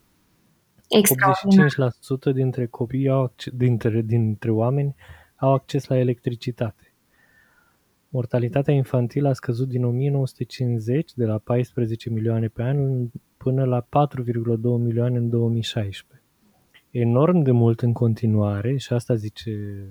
85% 2.30 2.32
dintre 2.34 2.66
copii 2.66 3.08
au, 3.08 3.32
dintre, 3.52 4.02
dintre 4.02 4.50
oameni 4.50 4.94
au 5.36 5.52
acces 5.52 5.86
la 5.86 5.98
electricitate. 5.98 6.93
Mortalitatea 8.14 8.74
infantilă 8.74 9.28
a 9.28 9.32
scăzut 9.32 9.68
din 9.68 9.84
1950 9.84 11.14
de 11.14 11.24
la 11.24 11.38
14 11.38 12.10
milioane 12.10 12.48
pe 12.48 12.62
an 12.62 13.08
până 13.36 13.64
la 13.64 13.82
4,2 13.82 13.88
milioane 14.78 15.18
în 15.18 15.28
2016. 15.28 16.22
Enorm 16.90 17.42
de 17.42 17.50
mult 17.50 17.80
în 17.82 17.92
continuare, 17.92 18.76
și 18.76 18.92
asta 18.92 19.14
zice 19.14 19.84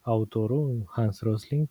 autorul, 0.00 0.84
Hans 0.86 1.20
Rosling, 1.20 1.70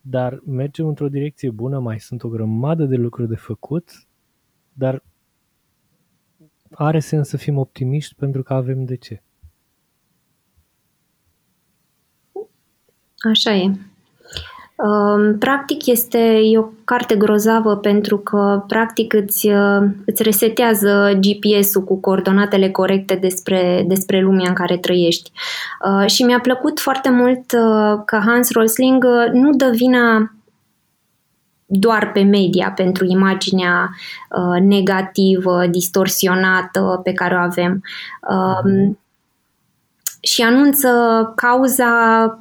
dar 0.00 0.40
mergem 0.46 0.86
într-o 0.86 1.08
direcție 1.08 1.50
bună, 1.50 1.78
mai 1.78 2.00
sunt 2.00 2.22
o 2.22 2.28
grămadă 2.28 2.84
de 2.84 2.96
lucruri 2.96 3.28
de 3.28 3.36
făcut, 3.36 4.06
dar 4.72 5.04
are 6.70 6.98
sens 6.98 7.28
să 7.28 7.36
fim 7.36 7.58
optimiști 7.58 8.14
pentru 8.14 8.42
că 8.42 8.54
avem 8.54 8.84
de 8.84 8.96
ce. 8.96 9.22
Așa 13.18 13.54
e. 13.54 13.94
Um, 14.76 15.38
practic 15.38 15.86
este 15.86 16.18
e 16.18 16.58
o 16.58 16.68
carte 16.84 17.16
grozavă 17.16 17.76
pentru 17.76 18.18
că 18.18 18.64
practic 18.66 19.12
îți, 19.12 19.48
uh, 19.48 19.88
îți 20.06 20.22
resetează 20.22 21.18
GPS-ul 21.20 21.84
cu 21.84 22.00
coordonatele 22.00 22.70
corecte 22.70 23.14
despre, 23.14 23.84
despre 23.86 24.20
lumea 24.20 24.48
în 24.48 24.54
care 24.54 24.76
trăiești. 24.76 25.30
Uh, 25.84 26.06
și 26.06 26.22
mi-a 26.22 26.40
plăcut 26.40 26.80
foarte 26.80 27.10
mult 27.10 27.52
uh, 27.52 28.02
că 28.04 28.20
Hans 28.26 28.50
Rosling 28.50 29.04
nu 29.32 29.50
dă 29.50 29.70
vina 29.74 30.30
doar 31.66 32.12
pe 32.12 32.22
media 32.22 32.72
pentru 32.76 33.04
imaginea 33.04 33.90
negativă, 34.60 35.66
distorsionată 35.66 37.00
pe 37.04 37.12
care 37.12 37.34
o 37.34 37.38
avem. 37.38 37.82
Um, 38.30 38.98
și 40.20 40.42
anunță 40.42 40.88
cauza 41.36 41.90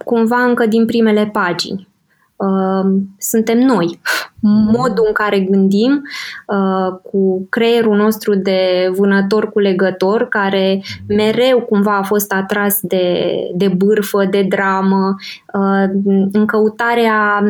cumva 0.06 0.44
încă 0.44 0.66
din 0.66 0.86
primele 0.86 1.26
pagini. 1.26 1.88
Uh, 2.36 3.02
suntem 3.18 3.58
noi. 3.60 4.00
Modul 4.42 5.06
în 5.08 5.14
care 5.14 5.40
gândim 5.40 6.02
uh, 6.48 7.00
cu 7.04 7.48
creierul 7.50 7.96
nostru 7.96 8.36
de 8.36 8.92
vânător 8.96 9.52
cu 9.52 9.60
legător, 9.60 10.28
care 10.28 10.82
mereu 11.08 11.62
cumva 11.62 11.98
a 11.98 12.04
fost 12.04 12.32
atras 12.32 12.80
de, 12.82 13.34
de 13.56 13.68
bârfă, 13.68 14.26
de 14.26 14.42
dramă, 14.44 15.16
uh, 15.54 15.90
în 16.32 16.46
căutarea 16.46 17.44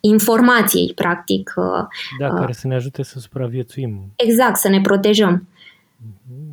informației, 0.00 0.92
practic. 0.94 1.54
Da, 2.18 2.28
care 2.28 2.52
să 2.52 2.66
ne 2.66 2.74
ajute 2.74 3.02
să 3.02 3.18
supraviețuim. 3.18 4.12
Exact, 4.16 4.56
să 4.56 4.68
ne 4.68 4.80
protejăm. 4.80 5.48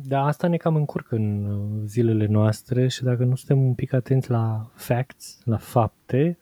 Da, 0.06 0.24
asta 0.24 0.48
ne 0.48 0.56
cam 0.56 0.74
încurcă 0.74 1.14
în 1.14 1.46
zilele 1.86 2.26
noastre 2.30 2.88
și 2.88 3.02
dacă 3.02 3.24
nu 3.24 3.34
suntem 3.34 3.66
un 3.66 3.74
pic 3.74 3.92
atenți 3.92 4.30
la 4.30 4.66
facts, 4.74 5.38
la 5.44 5.56
fapte, 5.56 6.38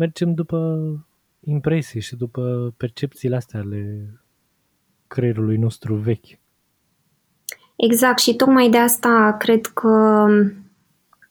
mergem 0.00 0.34
după 0.34 0.58
impresii 1.40 2.00
și 2.00 2.16
după 2.16 2.74
percepțiile 2.76 3.36
astea 3.36 3.60
ale 3.60 4.10
creierului 5.06 5.56
nostru 5.56 5.94
vechi. 5.94 6.38
Exact 7.76 8.18
și 8.18 8.34
tocmai 8.34 8.70
de 8.70 8.78
asta 8.78 9.36
cred 9.38 9.66
că 9.66 10.26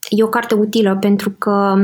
e 0.09 0.23
o 0.23 0.27
carte 0.27 0.55
utilă 0.55 0.97
pentru 0.99 1.29
că 1.31 1.75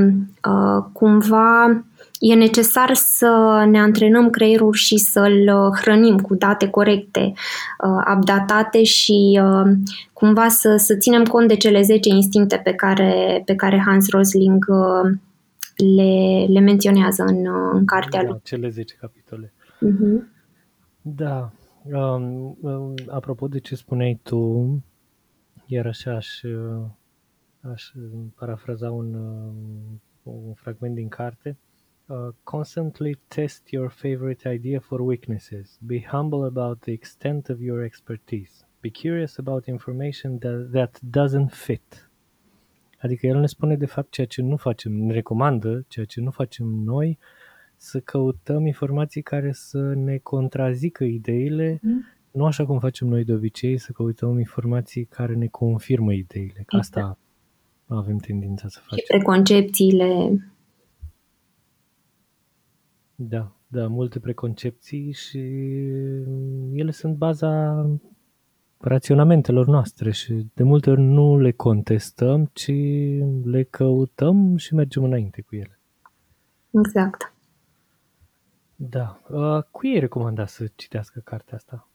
uh, 0.49 0.85
cumva 0.93 1.83
e 2.19 2.33
necesar 2.33 2.93
să 2.93 3.63
ne 3.69 3.79
antrenăm 3.79 4.29
creierul 4.29 4.73
și 4.73 4.97
să-l 4.97 5.71
hrănim 5.81 6.19
cu 6.19 6.35
date 6.35 6.69
corecte, 6.69 7.33
uh, 7.83 8.15
updatate 8.15 8.83
și 8.83 9.39
uh, 9.43 9.71
cumva 10.13 10.47
să, 10.47 10.75
să 10.77 10.95
ținem 10.95 11.23
cont 11.23 11.47
de 11.47 11.55
cele 11.55 11.81
10 11.81 12.09
instincte 12.09 12.61
pe 12.63 12.73
care, 12.73 13.41
pe 13.45 13.55
care 13.55 13.83
Hans 13.85 14.09
Rosling 14.09 14.65
uh, 14.67 15.11
le, 15.75 16.45
le 16.47 16.59
menționează 16.59 17.23
în, 17.23 17.45
în 17.73 17.85
cartea 17.85 18.23
da, 18.23 18.29
lui. 18.29 18.39
Cele 18.43 18.69
10 18.69 18.95
capitole. 18.95 19.53
Uh-huh. 19.75 20.23
Da. 21.01 21.51
Um, 21.93 22.57
um, 22.61 22.93
apropo 23.07 23.47
de 23.47 23.59
ce 23.59 23.75
spuneai 23.75 24.19
tu, 24.23 24.83
iar 25.65 25.85
așa 25.85 26.15
aș, 26.15 26.41
aș 27.61 27.91
parafraza 28.35 28.91
un, 28.91 29.13
un 30.23 30.53
fragment 30.53 30.95
din 30.95 31.07
carte. 31.07 31.57
Uh, 32.07 32.29
constantly 32.43 33.17
test 33.27 33.71
your 33.71 33.89
favorite 33.89 34.45
idea 34.45 34.79
for 34.79 35.01
weaknesses. 35.01 35.79
Be 35.85 35.99
humble 35.99 36.45
about 36.45 36.81
the 36.81 36.91
extent 36.91 37.49
of 37.49 37.59
your 37.59 37.83
expertise. 37.83 38.65
Be 38.81 38.91
curious 38.91 39.37
about 39.39 39.67
information 39.67 40.37
that, 40.39 40.69
that 40.71 40.99
doesn't 41.01 41.51
fit. 41.51 42.04
Adică 43.05 43.27
el 43.27 43.39
ne 43.39 43.45
spune 43.45 43.75
de 43.75 43.85
fapt 43.85 44.11
ceea 44.11 44.27
ce 44.27 44.41
nu 44.41 44.55
facem, 44.55 44.93
ne 44.93 45.13
recomandă 45.13 45.85
ceea 45.87 46.05
ce 46.05 46.21
nu 46.21 46.31
facem 46.31 46.65
noi, 46.65 47.17
să 47.75 47.99
căutăm 47.99 48.65
informații 48.65 49.21
care 49.21 49.51
să 49.51 49.93
ne 49.93 50.17
contrazică 50.17 51.03
ideile, 51.03 51.79
mm. 51.81 52.05
nu 52.31 52.45
așa 52.45 52.65
cum 52.65 52.79
facem 52.79 53.07
noi 53.07 53.23
de 53.23 53.33
obicei, 53.33 53.77
să 53.77 53.91
căutăm 53.91 54.39
informații 54.39 55.05
care 55.05 55.33
ne 55.33 55.47
confirmă 55.47 56.13
ideile. 56.13 56.63
Că 56.65 56.75
asta 56.75 56.99
exact. 56.99 57.19
avem 57.85 58.17
tendința 58.17 58.67
să 58.67 58.79
facem. 58.81 58.97
Și 58.97 59.03
preconcepțiile. 59.07 60.39
Da, 63.15 63.55
da, 63.67 63.87
multe 63.87 64.19
preconcepții 64.19 65.11
și 65.11 65.39
ele 66.73 66.91
sunt 66.91 67.15
baza 67.15 67.85
raționamentelor 68.87 69.67
noastre 69.67 70.11
și 70.11 70.47
de 70.53 70.63
multe 70.63 70.89
ori 70.89 71.01
nu 71.01 71.39
le 71.39 71.51
contestăm, 71.51 72.49
ci 72.53 72.71
le 73.43 73.63
căutăm 73.63 74.57
și 74.57 74.73
mergem 74.73 75.03
înainte 75.03 75.41
cu 75.41 75.55
ele. 75.55 75.79
Exact. 76.71 77.33
Da. 78.75 79.19
Uh, 79.29 79.63
cui 79.71 79.93
ai 79.93 79.99
recomandat 79.99 80.49
să 80.49 80.65
citească 80.75 81.21
cartea 81.23 81.55
asta? 81.55 81.89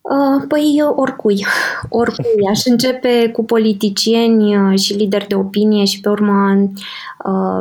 Uh, 0.00 0.44
păi 0.48 0.82
oricui, 0.94 1.44
oricui. 2.00 2.48
Aș 2.50 2.64
începe 2.64 3.30
cu 3.32 3.44
politicieni 3.44 4.56
uh, 4.56 4.78
și 4.78 4.94
lideri 4.94 5.26
de 5.26 5.34
opinie 5.34 5.84
și 5.84 6.00
pe 6.00 6.08
urmă, 6.08 6.70
uh, 7.24 7.60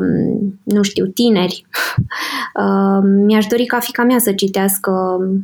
nu 0.63 0.81
știu, 0.81 1.05
tineri. 1.05 1.65
Mi-aș 3.25 3.45
dori 3.45 3.65
ca 3.65 3.79
fica 3.79 4.03
mea 4.03 4.19
să 4.19 4.33
citească 4.33 4.91
uh, 5.19 5.39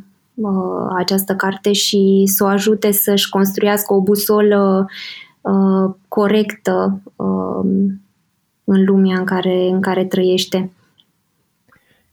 această 0.96 1.34
carte 1.34 1.72
și 1.72 2.22
să 2.26 2.44
o 2.44 2.46
ajute 2.46 2.90
să-și 2.90 3.28
construiască 3.28 3.94
o 3.94 4.02
busolă 4.02 4.86
uh, 5.40 5.94
corectă 6.08 7.02
uh, 7.16 7.70
în 8.64 8.84
lumea 8.84 9.18
în 9.18 9.24
care, 9.24 9.68
în 9.68 9.80
care 9.80 10.04
trăiește. 10.04 10.72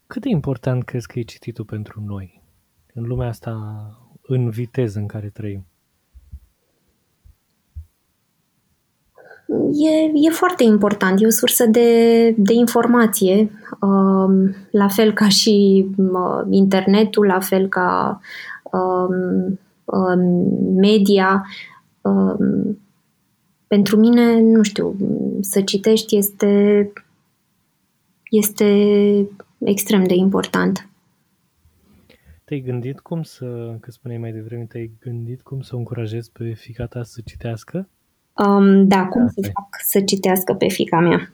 Cât 0.07 0.21
de 0.21 0.29
important 0.29 0.83
crezi 0.83 1.07
că 1.07 1.19
e 1.19 1.21
cititul 1.21 1.65
pentru 1.65 2.03
noi 2.05 2.41
în 2.93 3.03
lumea 3.03 3.27
asta 3.27 3.53
în 4.21 4.49
viteză 4.49 4.99
în 4.99 5.07
care 5.07 5.29
trăim? 5.29 5.65
E, 9.73 10.11
e 10.13 10.29
foarte 10.29 10.63
important, 10.63 11.21
e 11.21 11.25
o 11.25 11.29
sursă 11.29 11.65
de, 11.65 12.29
de 12.37 12.53
informație, 12.53 13.51
um, 13.81 14.55
la 14.71 14.87
fel 14.87 15.13
ca 15.13 15.29
și 15.29 15.87
uh, 15.97 16.45
internetul, 16.49 17.25
la 17.25 17.39
fel 17.39 17.67
ca 17.67 18.19
um, 18.63 19.59
um, 19.85 20.19
media. 20.75 21.45
Pentru 23.67 23.97
mine, 23.97 24.41
nu 24.41 24.63
știu, 24.63 24.95
să 25.41 25.61
citești 25.61 26.17
este, 26.17 26.93
este 28.29 28.65
extrem 29.59 30.03
de 30.03 30.13
important. 30.13 30.89
Te-ai 32.43 32.59
gândit 32.59 32.99
cum 32.99 33.23
să, 33.23 33.77
că 33.79 33.91
spuneai 33.91 34.19
mai 34.19 34.31
devreme, 34.31 34.63
te-ai 34.63 34.91
gândit 34.99 35.41
cum 35.41 35.61
să 35.61 35.75
o 35.75 35.77
încurajezi 35.77 36.31
pe 36.31 36.53
fica 36.53 36.85
ta 36.85 37.03
să 37.03 37.21
citească? 37.25 37.87
Um, 38.45 38.87
da, 38.87 39.05
cum 39.05 39.27
să 39.27 39.49
fac 39.53 39.67
să 39.85 39.99
citească 40.01 40.53
pe 40.53 40.67
fica 40.67 40.99
mea? 40.99 41.31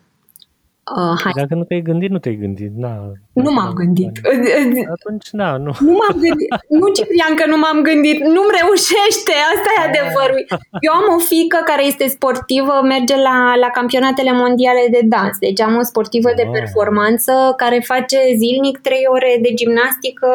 Uh, 0.97 1.15
hai. 1.23 1.31
Dacă 1.35 1.55
nu 1.55 1.63
te-ai 1.63 1.81
gândit, 1.81 2.09
nu 2.09 2.19
te-ai 2.19 2.35
gândit. 2.35 2.71
Na, 2.75 2.91
nu 3.33 3.51
m-am 3.51 3.73
gândit. 3.73 4.11
Atunci, 4.95 5.27
da, 5.31 5.57
nu. 5.57 5.71
Nu 5.87 5.91
m-am 5.99 6.15
gândit. 6.23 6.49
Nu, 6.79 6.85
Ciprian, 6.97 7.33
că 7.35 7.45
nu 7.47 7.57
m-am 7.57 7.79
gândit. 7.81 8.19
Nu-mi 8.35 8.55
reușește. 8.59 9.35
Asta 9.53 9.69
e 9.75 9.87
adevărul. 9.89 10.41
Eu 10.87 10.93
am 10.99 11.07
o 11.15 11.19
fică 11.31 11.59
care 11.65 11.83
este 11.85 12.07
sportivă, 12.07 12.73
merge 12.93 13.15
la, 13.15 13.37
la 13.63 13.69
campionatele 13.77 14.33
mondiale 14.43 14.83
de 14.91 15.01
dans. 15.13 15.37
Deci 15.45 15.61
am 15.61 15.75
o 15.81 15.83
sportivă 15.91 16.29
de 16.35 16.49
performanță 16.51 17.33
care 17.57 17.79
face 17.91 18.17
zilnic 18.41 18.77
trei 18.77 19.05
ore 19.15 19.39
de 19.41 19.51
gimnastică 19.53 20.29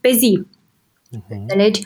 pe 0.00 0.10
zi. 0.20 0.32
Uh-huh. 1.16 1.36
Înțelegi? 1.40 1.80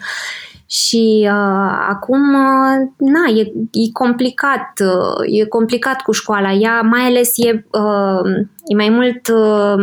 Și 0.72 1.20
uh, 1.22 1.86
acum, 1.88 2.34
uh, 2.34 2.88
na, 2.96 3.40
e, 3.40 3.52
e 3.72 3.92
complicat, 3.92 4.72
uh, 4.80 5.40
e 5.40 5.44
complicat 5.44 6.00
cu 6.00 6.12
școala. 6.12 6.52
Ea 6.52 6.80
mai 6.80 7.00
ales 7.00 7.32
e, 7.36 7.64
uh, 7.70 8.30
e 8.66 8.74
mai 8.74 8.88
mult 8.88 9.28
uh, 9.28 9.82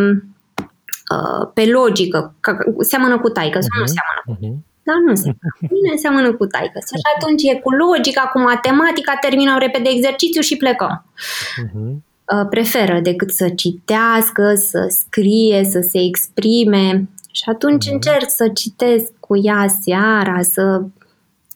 uh, 1.16 1.50
pe 1.54 1.66
logică, 1.66 2.36
că 2.40 2.58
seamănă 2.80 3.20
cu 3.20 3.30
taică, 3.30 3.58
uh-huh. 3.60 3.78
nu 3.78 3.84
mhm. 3.84 3.94
seamănă 3.96 4.22
cu 4.26 4.34
uh-huh. 4.34 4.66
Dar 4.84 4.96
nu 5.06 5.16
seamănă. 5.16 5.74
Bine 5.74 5.96
seamănă 5.96 6.34
cu 6.34 6.46
taică. 6.46 6.80
Și 6.80 7.02
atunci 7.16 7.44
e 7.44 7.60
cu 7.60 7.72
logica, 7.72 8.22
cu 8.22 8.40
matematica, 8.40 9.18
terminăm 9.22 9.58
repede 9.58 9.90
exercițiu 9.90 10.42
și 10.42 10.58
plecăm. 10.58 11.06
Uh-huh. 11.06 11.92
Uh, 12.34 12.48
preferă 12.50 13.00
decât 13.00 13.32
să 13.32 13.50
citească, 13.50 14.54
să 14.56 14.86
scrie, 14.90 15.64
să 15.64 15.80
se 15.90 16.00
exprime. 16.00 17.10
Și 17.32 17.44
atunci 17.46 17.88
uh-huh. 17.88 17.94
încerc 17.94 18.26
să 18.28 18.48
citesc 18.48 19.12
cu 19.28 19.38
ea 19.44 19.68
seara, 19.82 20.42
să 20.42 20.84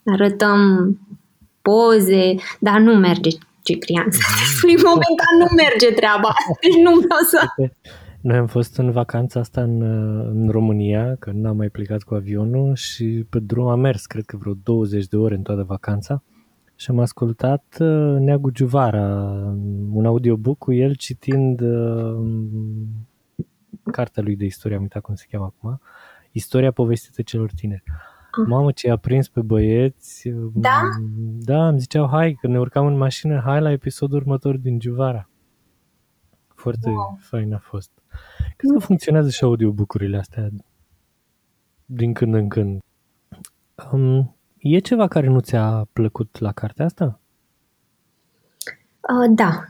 arătăm 0.04 0.60
poze, 1.62 2.34
dar 2.60 2.78
nu 2.78 2.94
merge 2.94 3.30
Ciprian. 3.62 4.06
Mm-hmm. 4.06 4.68
În 4.76 4.82
momentan 4.84 5.34
nu 5.38 5.46
merge 5.56 5.90
treaba. 5.94 6.34
Deci 6.60 6.82
nu 6.82 6.90
vreau 6.90 7.20
să... 7.30 7.70
Noi 8.20 8.36
am 8.36 8.46
fost 8.46 8.76
în 8.76 8.90
vacanța 8.90 9.40
asta 9.40 9.62
în, 9.62 9.82
în 10.34 10.48
România, 10.50 11.16
că 11.18 11.30
n-am 11.34 11.56
mai 11.56 11.68
plecat 11.68 12.02
cu 12.02 12.14
avionul 12.14 12.74
și 12.74 13.26
pe 13.30 13.38
drum 13.38 13.66
am 13.66 13.80
mers, 13.80 14.06
cred 14.06 14.24
că 14.24 14.36
vreo 14.36 14.52
20 14.62 15.06
de 15.06 15.16
ore 15.16 15.34
în 15.34 15.42
toată 15.42 15.62
vacanța 15.62 16.22
și 16.74 16.90
am 16.90 16.98
ascultat 16.98 17.76
uh, 17.80 18.16
Neagu 18.18 18.50
Giuvara, 18.50 19.06
un 19.92 20.06
audiobook 20.06 20.58
cu 20.58 20.72
el 20.72 20.94
citind 20.94 21.60
uh, 21.60 22.16
cartea 23.92 24.22
lui 24.22 24.36
de 24.36 24.44
istorie, 24.44 24.76
am 24.76 24.82
uitat 24.82 25.02
cum 25.02 25.14
se 25.14 25.26
cheamă 25.30 25.44
acum, 25.44 25.80
Istoria 26.32 26.70
povestită 26.70 27.22
celor 27.22 27.50
tineri. 27.50 27.82
Ah. 27.86 28.46
Mamă, 28.46 28.72
ce 28.72 28.90
a 28.90 28.96
prins 28.96 29.28
pe 29.28 29.40
băieți. 29.40 30.28
Da? 30.54 30.80
Da, 31.38 31.68
îmi 31.68 31.78
ziceau, 31.78 32.08
hai, 32.08 32.38
că 32.40 32.46
ne 32.46 32.58
urcam 32.58 32.86
în 32.86 32.96
mașină, 32.96 33.40
hai 33.44 33.60
la 33.60 33.70
episodul 33.70 34.18
următor 34.18 34.56
din 34.56 34.78
Giuvara. 34.78 35.28
Foarte 36.54 36.90
wow. 36.90 37.18
fain 37.20 37.54
a 37.54 37.58
fost. 37.58 37.90
Cred 38.56 38.70
că 38.72 38.78
funcționează 38.78 39.30
și 39.30 39.44
audiobook-urile 39.44 40.18
astea 40.18 40.48
din 41.86 42.12
când 42.12 42.34
în 42.34 42.48
când. 42.48 42.80
Um, 43.92 44.36
e 44.58 44.78
ceva 44.78 45.08
care 45.08 45.26
nu 45.26 45.40
ți-a 45.40 45.88
plăcut 45.92 46.38
la 46.38 46.52
cartea 46.52 46.84
asta? 46.84 47.20
Uh, 49.00 49.34
da. 49.34 49.64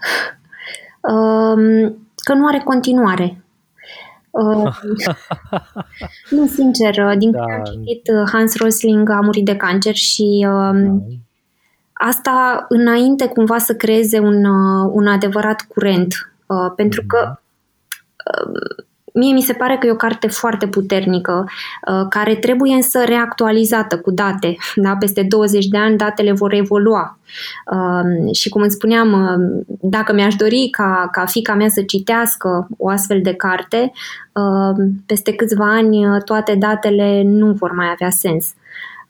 Uh, 1.13 1.93
că 2.27 2.35
nu 2.35 2.47
are 2.47 2.59
continuare. 2.65 3.42
Uh, 4.33 4.77
nu, 6.31 6.47
sincer, 6.47 7.17
din 7.17 7.31
da. 7.31 7.39
când 7.39 7.51
am 7.51 7.63
citit, 7.65 8.09
uh, 8.09 8.29
Hans 8.33 8.57
Rosling 8.57 9.11
a 9.11 9.21
murit 9.21 9.45
de 9.45 9.57
cancer 9.57 9.95
și 9.95 10.47
uh, 10.49 10.73
da. 10.73 10.99
asta 11.93 12.67
înainte 12.69 13.27
cumva 13.27 13.59
să 13.59 13.75
creeze 13.75 14.19
un, 14.19 14.45
uh, 14.45 14.91
un 14.93 15.07
adevărat 15.07 15.67
curent. 15.69 16.33
Uh, 16.47 16.73
pentru 16.77 17.03
că 17.07 17.19
mhm. 17.27 17.41
uh, 18.51 18.85
Mie 19.15 19.33
mi 19.33 19.43
se 19.43 19.53
pare 19.53 19.77
că 19.77 19.87
e 19.87 19.91
o 19.91 19.97
carte 19.97 20.27
foarte 20.27 20.67
puternică, 20.67 21.45
uh, 21.89 22.07
care 22.09 22.35
trebuie 22.35 22.75
însă 22.75 23.05
reactualizată 23.05 23.99
cu 23.99 24.11
date. 24.11 24.57
Da? 24.75 24.97
Peste 24.97 25.23
20 25.23 25.67
de 25.67 25.79
ani 25.79 25.97
datele 25.97 26.33
vor 26.33 26.53
evolua. 26.53 27.19
Uh, 27.73 28.35
și 28.35 28.49
cum 28.49 28.63
îți 28.63 28.75
spuneam, 28.75 29.13
uh, 29.13 29.65
dacă 29.81 30.13
mi-aș 30.13 30.35
dori 30.35 30.69
ca, 30.71 31.09
ca 31.13 31.25
fica 31.25 31.55
mea 31.55 31.69
să 31.69 31.83
citească 31.83 32.69
o 32.79 32.89
astfel 32.89 33.21
de 33.23 33.35
carte, 33.35 33.93
peste 35.07 35.35
câțiva 35.35 35.75
ani 35.75 36.07
toate 36.25 36.55
datele 36.55 37.23
nu 37.25 37.53
vor 37.53 37.73
mai 37.73 37.87
avea 37.91 38.11
sens. 38.11 38.55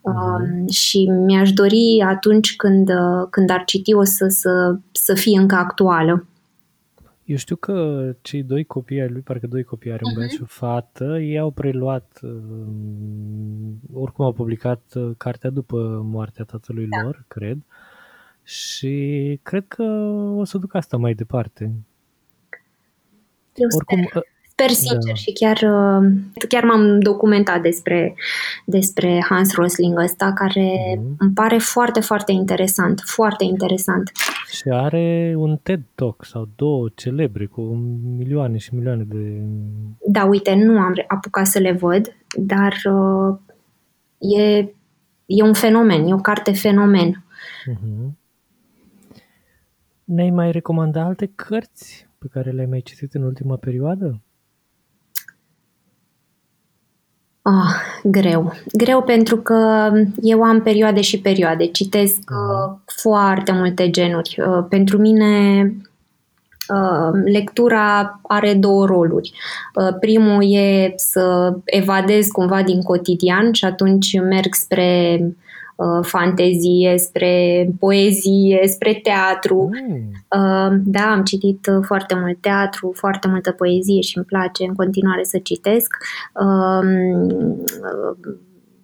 Mm. 0.05 0.69
și 0.69 1.11
mi-aș 1.27 1.53
dori 1.53 2.05
atunci 2.09 2.57
când, 2.57 2.91
când 3.31 3.51
ar 3.51 3.63
citi-o 3.65 4.05
să, 4.05 4.27
să, 4.29 4.77
să 4.93 5.15
fie 5.15 5.39
încă 5.41 5.55
actuală. 5.55 6.27
Eu 7.33 7.39
știu 7.39 7.57
că 7.57 8.15
cei 8.21 8.43
doi 8.43 8.65
copii 8.65 9.01
ai 9.01 9.09
lui, 9.09 9.21
parcă 9.21 9.47
doi 9.47 9.65
copii 9.65 9.93
are, 9.93 10.01
un 10.05 10.13
băiat 10.15 10.31
uh-huh. 10.31 10.35
și 10.35 10.43
o 10.43 10.47
fată, 10.47 11.19
ei 11.21 11.39
au 11.39 11.51
preluat, 11.51 12.21
uh, 12.23 12.31
oricum 13.93 14.25
au 14.25 14.33
publicat 14.33 14.83
uh, 14.95 15.11
cartea 15.17 15.51
după 15.51 16.01
moartea 16.05 16.45
tatălui 16.45 16.87
da. 16.87 17.03
lor, 17.03 17.25
cred, 17.29 17.59
și 18.43 19.39
cred 19.43 19.65
că 19.69 19.83
o 20.37 20.45
să 20.45 20.59
duc 20.59 20.75
asta 20.75 20.97
mai 20.97 21.15
departe. 21.15 21.63
Eu 23.55 23.69
oricum, 23.77 24.05
sper. 24.09 24.23
Sper 24.63 24.77
da. 24.77 24.95
sincer 24.95 25.13
da. 25.13 25.15
și 25.15 25.33
chiar, 25.33 25.57
uh, 25.57 26.11
chiar 26.49 26.65
m-am 26.65 27.01
documentat 27.01 27.63
despre, 27.63 28.15
despre 28.65 29.25
Hans 29.29 29.55
Rosling 29.55 29.99
ăsta, 29.99 30.33
care 30.35 30.97
mm. 30.99 31.15
îmi 31.19 31.33
pare 31.33 31.59
foarte, 31.59 32.01
foarte 32.01 32.33
interesant, 32.33 33.01
foarte 33.05 33.45
interesant. 33.45 34.13
Și 34.51 34.69
are 34.69 35.35
un 35.37 35.59
TED 35.63 35.83
Talk 35.95 36.25
sau 36.25 36.49
două 36.57 36.89
celebre 36.95 37.47
cu 37.47 37.61
milioane 38.17 38.57
și 38.57 38.75
milioane 38.75 39.03
de... 39.03 39.41
Da, 40.07 40.25
uite, 40.25 40.55
nu 40.55 40.79
am 40.79 40.95
apucat 41.07 41.47
să 41.47 41.59
le 41.59 41.73
văd, 41.73 42.17
dar 42.37 42.75
uh, 42.85 43.39
e, 44.39 44.59
e 45.27 45.43
un 45.43 45.53
fenomen, 45.53 46.07
e 46.07 46.15
o 46.15 46.17
carte 46.17 46.53
fenomen. 46.53 47.25
Mm-hmm. 47.71 48.21
Ne-ai 50.05 50.31
mai 50.31 50.51
recomandat 50.51 51.07
alte 51.07 51.33
cărți 51.35 52.09
pe 52.19 52.27
care 52.31 52.51
le-ai 52.51 52.67
mai 52.67 52.81
citit 52.81 53.15
în 53.15 53.23
ultima 53.23 53.57
perioadă? 53.57 54.21
Ah, 57.43 57.75
greu. 58.03 58.53
Greu 58.73 59.03
pentru 59.03 59.37
că 59.37 59.91
eu 60.21 60.43
am 60.43 60.63
perioade 60.63 61.01
și 61.01 61.21
perioade. 61.21 61.67
Citesc 61.67 62.19
uh, 62.31 62.77
foarte 63.03 63.53
multe 63.53 63.91
genuri. 63.91 64.37
Uh, 64.47 64.65
pentru 64.69 64.99
mine 64.99 65.63
uh, 66.69 67.21
lectura 67.33 68.21
are 68.23 68.55
două 68.55 68.87
roluri. 68.87 69.33
Uh, 69.75 69.97
primul 70.01 70.55
e 70.55 70.93
să 70.97 71.55
evadez 71.65 72.27
cumva 72.27 72.63
din 72.63 72.83
cotidian 72.83 73.53
și 73.53 73.65
atunci 73.65 74.21
merg 74.21 74.55
spre 74.55 75.19
Uh, 75.21 75.42
fantezie, 76.03 76.99
spre 76.99 77.69
poezie, 77.79 78.67
spre 78.67 78.95
teatru. 78.95 79.69
Mm. 79.89 80.11
Uh, 80.41 80.81
da, 80.85 81.11
am 81.11 81.23
citit 81.23 81.67
uh, 81.67 81.85
foarte 81.87 82.15
mult 82.15 82.41
teatru, 82.41 82.93
foarte 82.95 83.29
multă 83.29 83.51
poezie 83.51 84.01
și 84.01 84.17
îmi 84.17 84.27
place 84.27 84.65
în 84.65 84.75
continuare 84.75 85.25
să 85.25 85.39
citesc. 85.39 85.97
Um, 86.35 87.65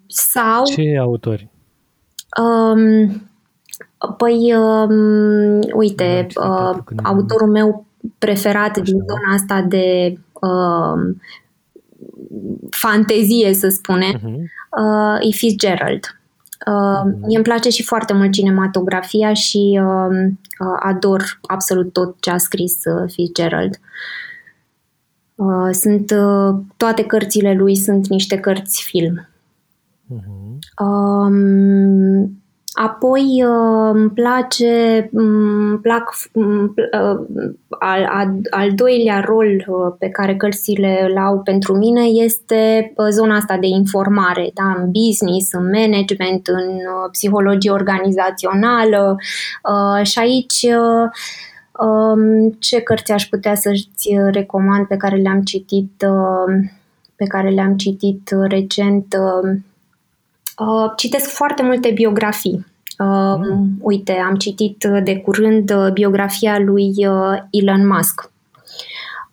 sau... 0.06 0.64
Ce 0.64 0.96
autori? 1.00 1.48
Um, 2.42 3.22
păi, 4.16 4.54
um, 4.54 5.60
uite, 5.74 6.26
uh, 6.34 6.78
autorul 7.02 7.48
meu 7.48 7.86
preferat 8.18 8.70
Așa. 8.70 8.80
din 8.82 8.98
zona 8.98 9.34
asta 9.34 9.60
de 9.68 10.18
uh, 10.32 11.14
fantezie, 12.70 13.54
să 13.54 13.68
spunem, 13.68 14.14
uh-huh. 14.14 14.36
uh, 14.80 15.28
e 15.28 15.30
Fitzgerald. 15.30 16.17
Uh, 16.68 17.12
mie 17.26 17.36
îmi 17.36 17.44
place 17.44 17.68
și 17.68 17.82
foarte 17.82 18.12
mult 18.12 18.32
cinematografia 18.32 19.32
și 19.32 19.80
uh, 19.82 20.16
uh, 20.60 20.78
ador 20.82 21.40
absolut 21.42 21.92
tot 21.92 22.16
ce 22.20 22.30
a 22.30 22.38
scris 22.38 22.84
uh, 22.84 23.10
Fitzgerald. 23.12 23.80
Uh, 25.34 25.68
sunt 25.72 26.10
uh, 26.10 26.60
toate 26.76 27.04
cărțile 27.04 27.54
lui 27.54 27.76
sunt 27.76 28.08
niște 28.08 28.38
cărți 28.38 28.84
film. 28.84 29.28
Uh-huh. 30.14 30.84
Um, 30.84 32.42
Apoi 32.80 33.44
uh, 33.44 33.90
îmi 33.92 34.10
place, 34.10 35.08
îmi 35.12 35.78
plac, 35.78 36.14
uh, 36.32 36.70
al, 37.68 38.04
al, 38.10 38.28
al 38.50 38.74
doilea 38.74 39.20
rol 39.20 39.64
uh, 39.66 39.94
pe 39.98 40.08
care 40.08 40.36
cărțile 40.36 41.06
îl 41.08 41.16
au 41.16 41.40
pentru 41.40 41.76
mine 41.76 42.00
este 42.00 42.92
zona 43.10 43.36
asta 43.36 43.56
de 43.56 43.66
informare, 43.66 44.50
da? 44.54 44.82
în 44.82 44.90
business, 44.90 45.52
în 45.52 45.64
management, 45.64 46.46
în 46.46 46.80
psihologie 47.12 47.70
organizațională 47.70 49.16
și 50.02 50.18
aici 50.18 50.66
um, 51.72 52.50
ce 52.58 52.80
cărți 52.80 53.12
aș 53.12 53.24
putea 53.24 53.54
să-ți 53.54 54.16
recomand 54.30 54.86
pe 54.86 54.96
care 54.96 55.16
le-am 55.16 55.40
citit 55.40 56.04
pe 57.16 57.24
care 57.24 57.48
le-am 57.48 57.76
citit 57.76 58.34
recent 58.48 59.16
Uh, 60.58 60.92
citesc 60.96 61.30
foarte 61.30 61.62
multe 61.62 61.90
biografii. 61.90 62.66
Uh, 62.98 63.34
mm. 63.36 63.78
Uite, 63.80 64.12
am 64.12 64.34
citit 64.34 64.84
de 65.04 65.16
curând 65.16 65.70
uh, 65.70 65.92
biografia 65.92 66.58
lui 66.58 66.92
uh, 66.96 67.38
Elon 67.50 67.86
Musk, 67.86 68.30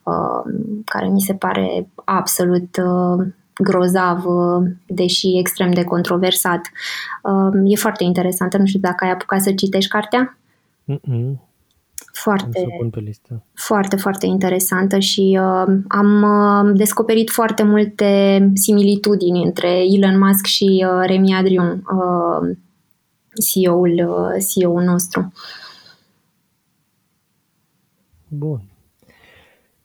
uh, 0.03 0.53
care 0.85 1.07
mi 1.07 1.21
se 1.21 1.33
pare 1.33 1.87
absolut 2.03 2.77
uh, 2.77 3.25
grozav, 3.57 4.25
uh, 4.25 4.67
deși 4.87 5.37
extrem 5.37 5.71
de 5.71 5.83
controversat. 5.83 6.61
Uh, 7.21 7.71
e 7.71 7.75
foarte 7.75 8.03
interesantă. 8.03 8.57
Nu 8.57 8.65
știu 8.65 8.79
dacă 8.79 9.05
ai 9.05 9.11
apucat 9.11 9.41
să 9.41 9.53
citești 9.53 9.89
cartea? 9.89 10.37
Mm-mm. 10.83 11.39
Foarte, 12.17 12.65
pun 12.77 12.89
pe 12.89 12.99
listă. 12.99 13.43
foarte, 13.53 13.95
foarte 13.95 14.25
interesantă 14.25 14.99
și 14.99 15.39
uh, 15.41 15.75
am 15.87 16.21
uh, 16.21 16.77
descoperit 16.77 17.29
foarte 17.29 17.63
multe 17.63 18.39
similitudini 18.53 19.43
între 19.43 19.69
Elon 19.69 20.17
Musk 20.19 20.45
și 20.45 20.85
uh, 20.87 21.03
Remi 21.05 21.33
Adrian, 21.33 21.71
uh, 21.71 22.57
CEO-ul, 23.45 23.91
uh, 23.91 24.45
CEO-ul 24.49 24.83
nostru. 24.83 25.31
Bun. 28.27 28.61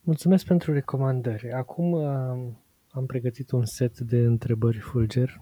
Mulțumesc 0.01 0.45
pentru 0.45 0.73
recomandări. 0.73 1.51
Acum 1.51 1.91
uh, 1.91 2.03
am 2.91 3.05
pregătit 3.05 3.51
un 3.51 3.65
set 3.65 3.99
de 3.99 4.17
întrebări 4.17 4.77
fulger 4.77 5.41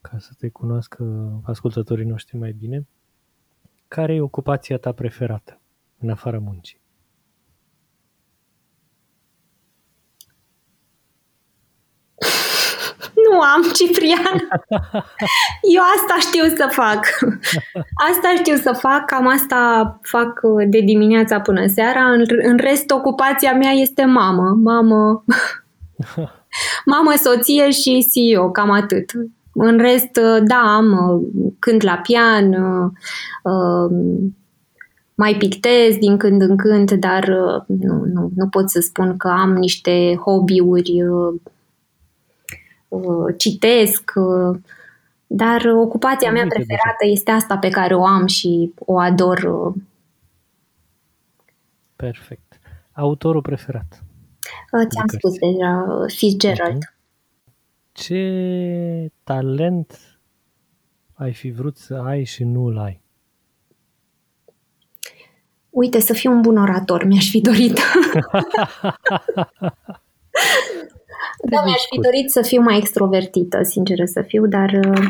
ca 0.00 0.18
să 0.18 0.30
te 0.38 0.48
cunoască 0.48 1.04
ascultătorii 1.44 2.06
noștri 2.06 2.36
mai 2.36 2.52
bine. 2.52 2.86
Care 3.88 4.14
e 4.14 4.20
ocupația 4.20 4.76
ta 4.76 4.92
preferată? 4.92 5.59
În 6.00 6.10
afara 6.10 6.38
muncii. 6.38 6.80
Nu 13.14 13.26
Nu 13.30 13.40
am, 13.40 13.62
Ciprian. 13.72 14.48
Eu 15.76 15.82
asta 15.96 16.16
știu 16.18 16.44
să 16.56 16.68
fac. 16.70 17.06
Asta 18.10 18.34
știu 18.36 18.56
să 18.56 18.72
fac, 18.72 19.04
cam 19.04 19.26
asta 19.26 19.98
fac 20.02 20.40
de 20.68 20.80
dimineața 20.80 21.40
până 21.40 21.66
seara. 21.66 22.10
În, 22.10 22.24
în 22.42 22.56
rest, 22.56 22.90
ocupația 22.90 23.52
mea 23.52 23.70
este 23.70 24.04
mamă. 24.04 24.58
Mamă, 24.62 25.24
mamă 26.92 27.12
soție 27.16 27.70
și 27.70 28.08
CEO, 28.12 28.50
cam 28.50 28.70
atât. 28.70 29.10
În 29.52 29.78
rest, 29.78 30.20
da, 30.42 30.74
am 30.76 31.20
cânt 31.58 31.82
la 31.82 31.96
pian, 31.96 32.56
mai 35.20 35.34
pictez 35.34 35.96
din 35.96 36.16
când 36.16 36.42
în 36.42 36.56
când, 36.56 36.90
dar 36.92 37.28
nu, 37.66 38.04
nu, 38.04 38.30
nu 38.34 38.48
pot 38.48 38.70
să 38.70 38.80
spun 38.80 39.16
că 39.16 39.28
am 39.28 39.52
niște 39.52 40.20
hobby-uri 40.24 40.92
Uh, 42.90 43.34
citesc, 43.36 44.12
uh, 44.14 44.58
dar 45.26 45.64
ocupația 45.64 46.30
mea 46.30 46.46
preferată 46.48 47.06
este 47.06 47.30
asta 47.30 47.58
pe 47.58 47.68
care 47.68 47.94
o 47.94 48.04
am 48.06 48.26
și 48.26 48.72
o 48.78 48.98
ador. 48.98 49.38
Uh. 49.38 49.74
Perfect. 51.96 52.60
Autorul 52.92 53.42
preferat? 53.42 54.02
Ți-am 54.88 55.06
de 55.06 55.16
spus 55.16 55.32
deja, 55.38 55.86
Fitzgerald. 56.06 56.94
Ce 57.92 59.12
talent 59.24 60.18
ai 61.14 61.32
fi 61.32 61.50
vrut 61.50 61.76
să 61.76 61.94
ai 61.94 62.24
și 62.24 62.44
nu 62.44 62.64
îl 62.64 62.78
ai? 62.78 63.00
Uite, 65.70 66.00
să 66.00 66.12
fiu 66.12 66.30
un 66.32 66.40
bun 66.40 66.56
orator, 66.56 67.04
mi-aș 67.04 67.30
fi 67.30 67.40
dorit. 67.40 67.78
Da, 71.50 71.62
mi-aș 71.64 71.82
fi 71.90 72.00
dorit 72.00 72.30
să 72.30 72.42
fiu 72.42 72.60
mai 72.60 72.76
extrovertită, 72.76 73.62
sinceră 73.62 74.04
să 74.04 74.22
fiu, 74.22 74.46
dar 74.46 74.72
uh, 74.72 75.06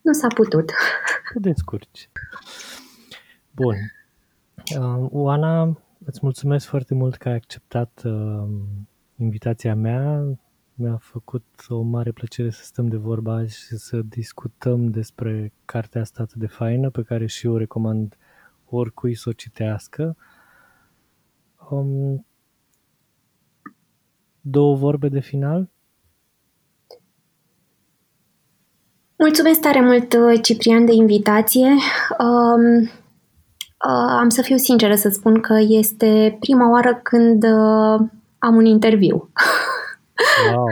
nu 0.00 0.12
s-a 0.12 0.26
putut. 0.34 0.72
Te 1.32 1.38
descurci. 1.38 2.08
Bun. 3.50 3.74
Uh, 4.78 5.06
Oana, 5.10 5.78
îți 6.04 6.18
mulțumesc 6.22 6.66
foarte 6.66 6.94
mult 6.94 7.16
că 7.16 7.28
ai 7.28 7.34
acceptat 7.34 8.02
uh, 8.04 8.48
invitația 9.16 9.74
mea. 9.74 10.24
Mi-a 10.74 10.98
făcut 11.00 11.44
o 11.68 11.80
mare 11.80 12.12
plăcere 12.12 12.50
să 12.50 12.64
stăm 12.64 12.86
de 12.86 12.96
vorba 12.96 13.46
și 13.46 13.76
să 13.76 14.00
discutăm 14.04 14.90
despre 14.90 15.52
cartea 15.64 16.00
asta 16.00 16.22
atât 16.22 16.36
de 16.36 16.46
faină, 16.46 16.90
pe 16.90 17.02
care 17.02 17.26
și 17.26 17.46
eu 17.46 17.52
o 17.52 17.58
recomand 17.58 18.16
oricui 18.76 19.14
să 19.14 19.28
o 19.28 19.32
citească. 19.32 20.16
Um, 21.70 22.26
două 24.40 24.76
vorbe 24.76 25.08
de 25.08 25.20
final? 25.20 25.70
Mulțumesc 29.16 29.60
tare 29.60 29.80
mult, 29.80 30.12
uh, 30.12 30.40
Ciprian, 30.42 30.84
de 30.84 30.92
invitație. 30.92 31.68
Um, 32.18 32.80
uh, 32.82 34.10
am 34.18 34.28
să 34.28 34.42
fiu 34.42 34.56
sinceră 34.56 34.94
să 34.94 35.08
spun 35.08 35.40
că 35.40 35.56
este 35.68 36.36
prima 36.40 36.70
oară 36.70 37.00
când 37.02 37.42
uh, 37.42 38.08
am 38.38 38.56
un 38.56 38.64
interviu. 38.64 39.30
Wow. 40.54 40.66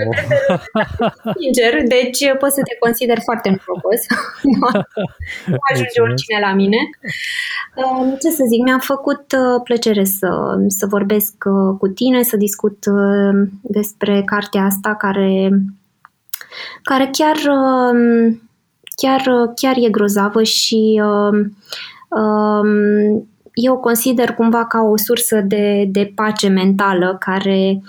Sincer, 1.40 1.82
deci 1.86 2.20
pot 2.38 2.50
să 2.50 2.62
te 2.62 2.76
consider 2.80 3.18
foarte 3.24 3.48
norocos. 3.48 4.00
nu 5.50 5.56
ajunge 5.72 6.00
oricine 6.00 6.38
la 6.40 6.52
mine. 6.52 6.76
Um, 7.74 8.16
ce 8.20 8.30
să 8.30 8.44
zic, 8.48 8.62
mi-a 8.62 8.78
făcut 8.78 9.32
uh, 9.32 9.60
plăcere 9.64 10.04
să, 10.04 10.28
să 10.68 10.86
vorbesc 10.86 11.34
uh, 11.44 11.76
cu 11.78 11.88
tine, 11.88 12.22
să 12.22 12.36
discut 12.36 12.84
uh, 12.86 13.48
despre 13.62 14.22
cartea 14.24 14.62
asta 14.62 14.94
care, 14.94 15.50
care 16.82 17.10
chiar, 17.12 17.36
um, 17.36 18.42
chiar, 18.96 19.50
chiar 19.54 19.74
e 19.76 19.90
grozavă 19.90 20.42
și 20.42 21.02
um, 21.04 21.56
eu 23.52 23.74
o 23.74 23.78
consider 23.78 24.34
cumva 24.34 24.66
ca 24.66 24.80
o 24.80 24.96
sursă 24.96 25.40
de, 25.40 25.84
de 25.90 26.12
pace 26.14 26.48
mentală 26.48 27.16
care 27.20 27.80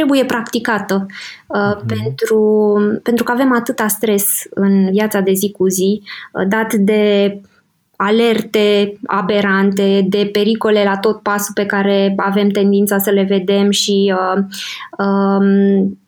trebuie 0.00 0.24
practicată 0.24 1.06
uh, 1.46 1.58
uh-huh. 1.58 1.86
pentru, 1.86 2.74
pentru 3.02 3.24
că 3.24 3.32
avem 3.32 3.52
atâta 3.52 3.86
stres 3.86 4.24
în 4.50 4.90
viața 4.90 5.20
de 5.20 5.32
zi 5.32 5.50
cu 5.50 5.68
zi, 5.68 6.02
uh, 6.32 6.46
dat 6.48 6.74
de 6.74 7.40
alerte 7.96 8.98
aberante, 9.06 10.06
de 10.08 10.28
pericole 10.32 10.84
la 10.84 10.98
tot 10.98 11.22
pasul 11.22 11.54
pe 11.54 11.66
care 11.66 12.14
avem 12.16 12.48
tendința 12.48 12.98
să 12.98 13.10
le 13.10 13.22
vedem 13.22 13.70
și 13.70 14.14
uh, 14.16 14.42
um, 15.06 15.98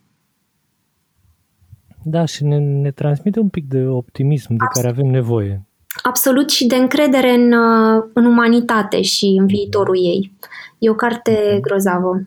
da, 2.05 2.25
și 2.25 2.45
ne, 2.45 2.59
ne 2.59 2.91
transmite 2.91 3.41
un 3.41 3.49
pic 3.49 3.69
de 3.69 3.87
optimism 3.87 4.55
de 4.55 4.65
care 4.75 4.89
avem 4.89 5.07
nevoie. 5.07 5.67
Absolut 6.03 6.51
și 6.51 6.67
de 6.67 6.77
încredere 6.77 7.31
în, 7.31 7.53
uh, 7.53 8.05
în 8.13 8.25
umanitate 8.25 9.03
și 9.03 9.37
în 9.39 9.47
viitorul 9.47 9.97
ei. 9.97 10.33
E 10.79 10.91
o 10.91 10.95
carte 10.95 11.59
grozavă. 11.61 12.23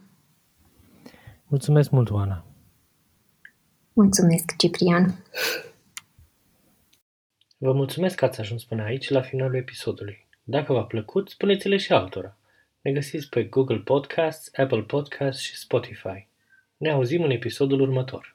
Mulțumesc 1.56 1.90
mult, 1.90 2.10
Oana! 2.10 2.46
Mulțumesc, 3.94 4.56
Ciprian! 4.58 5.24
Vă 7.58 7.74
mulțumesc 7.74 8.16
că 8.16 8.26
ați 8.26 8.40
ajuns 8.40 8.64
până 8.64 8.84
aici, 8.84 9.10
la 9.10 9.22
finalul 9.22 9.56
episodului. 9.56 10.28
Dacă 10.44 10.74
v-a 10.74 10.84
plăcut, 10.84 11.30
spuneți-le 11.30 11.78
și 11.78 11.94
altora. 11.94 12.38
Ne 12.82 12.92
găsiți 12.92 13.30
pe 13.30 13.44
Google 13.44 13.78
Podcasts, 13.78 14.52
Apple 14.58 14.82
Podcasts 14.82 15.42
și 15.42 15.56
Spotify. 15.58 16.28
Ne 16.78 16.92
auzim 16.92 17.24
în 17.24 17.32
episodul 17.32 17.82
următor. 17.82 18.35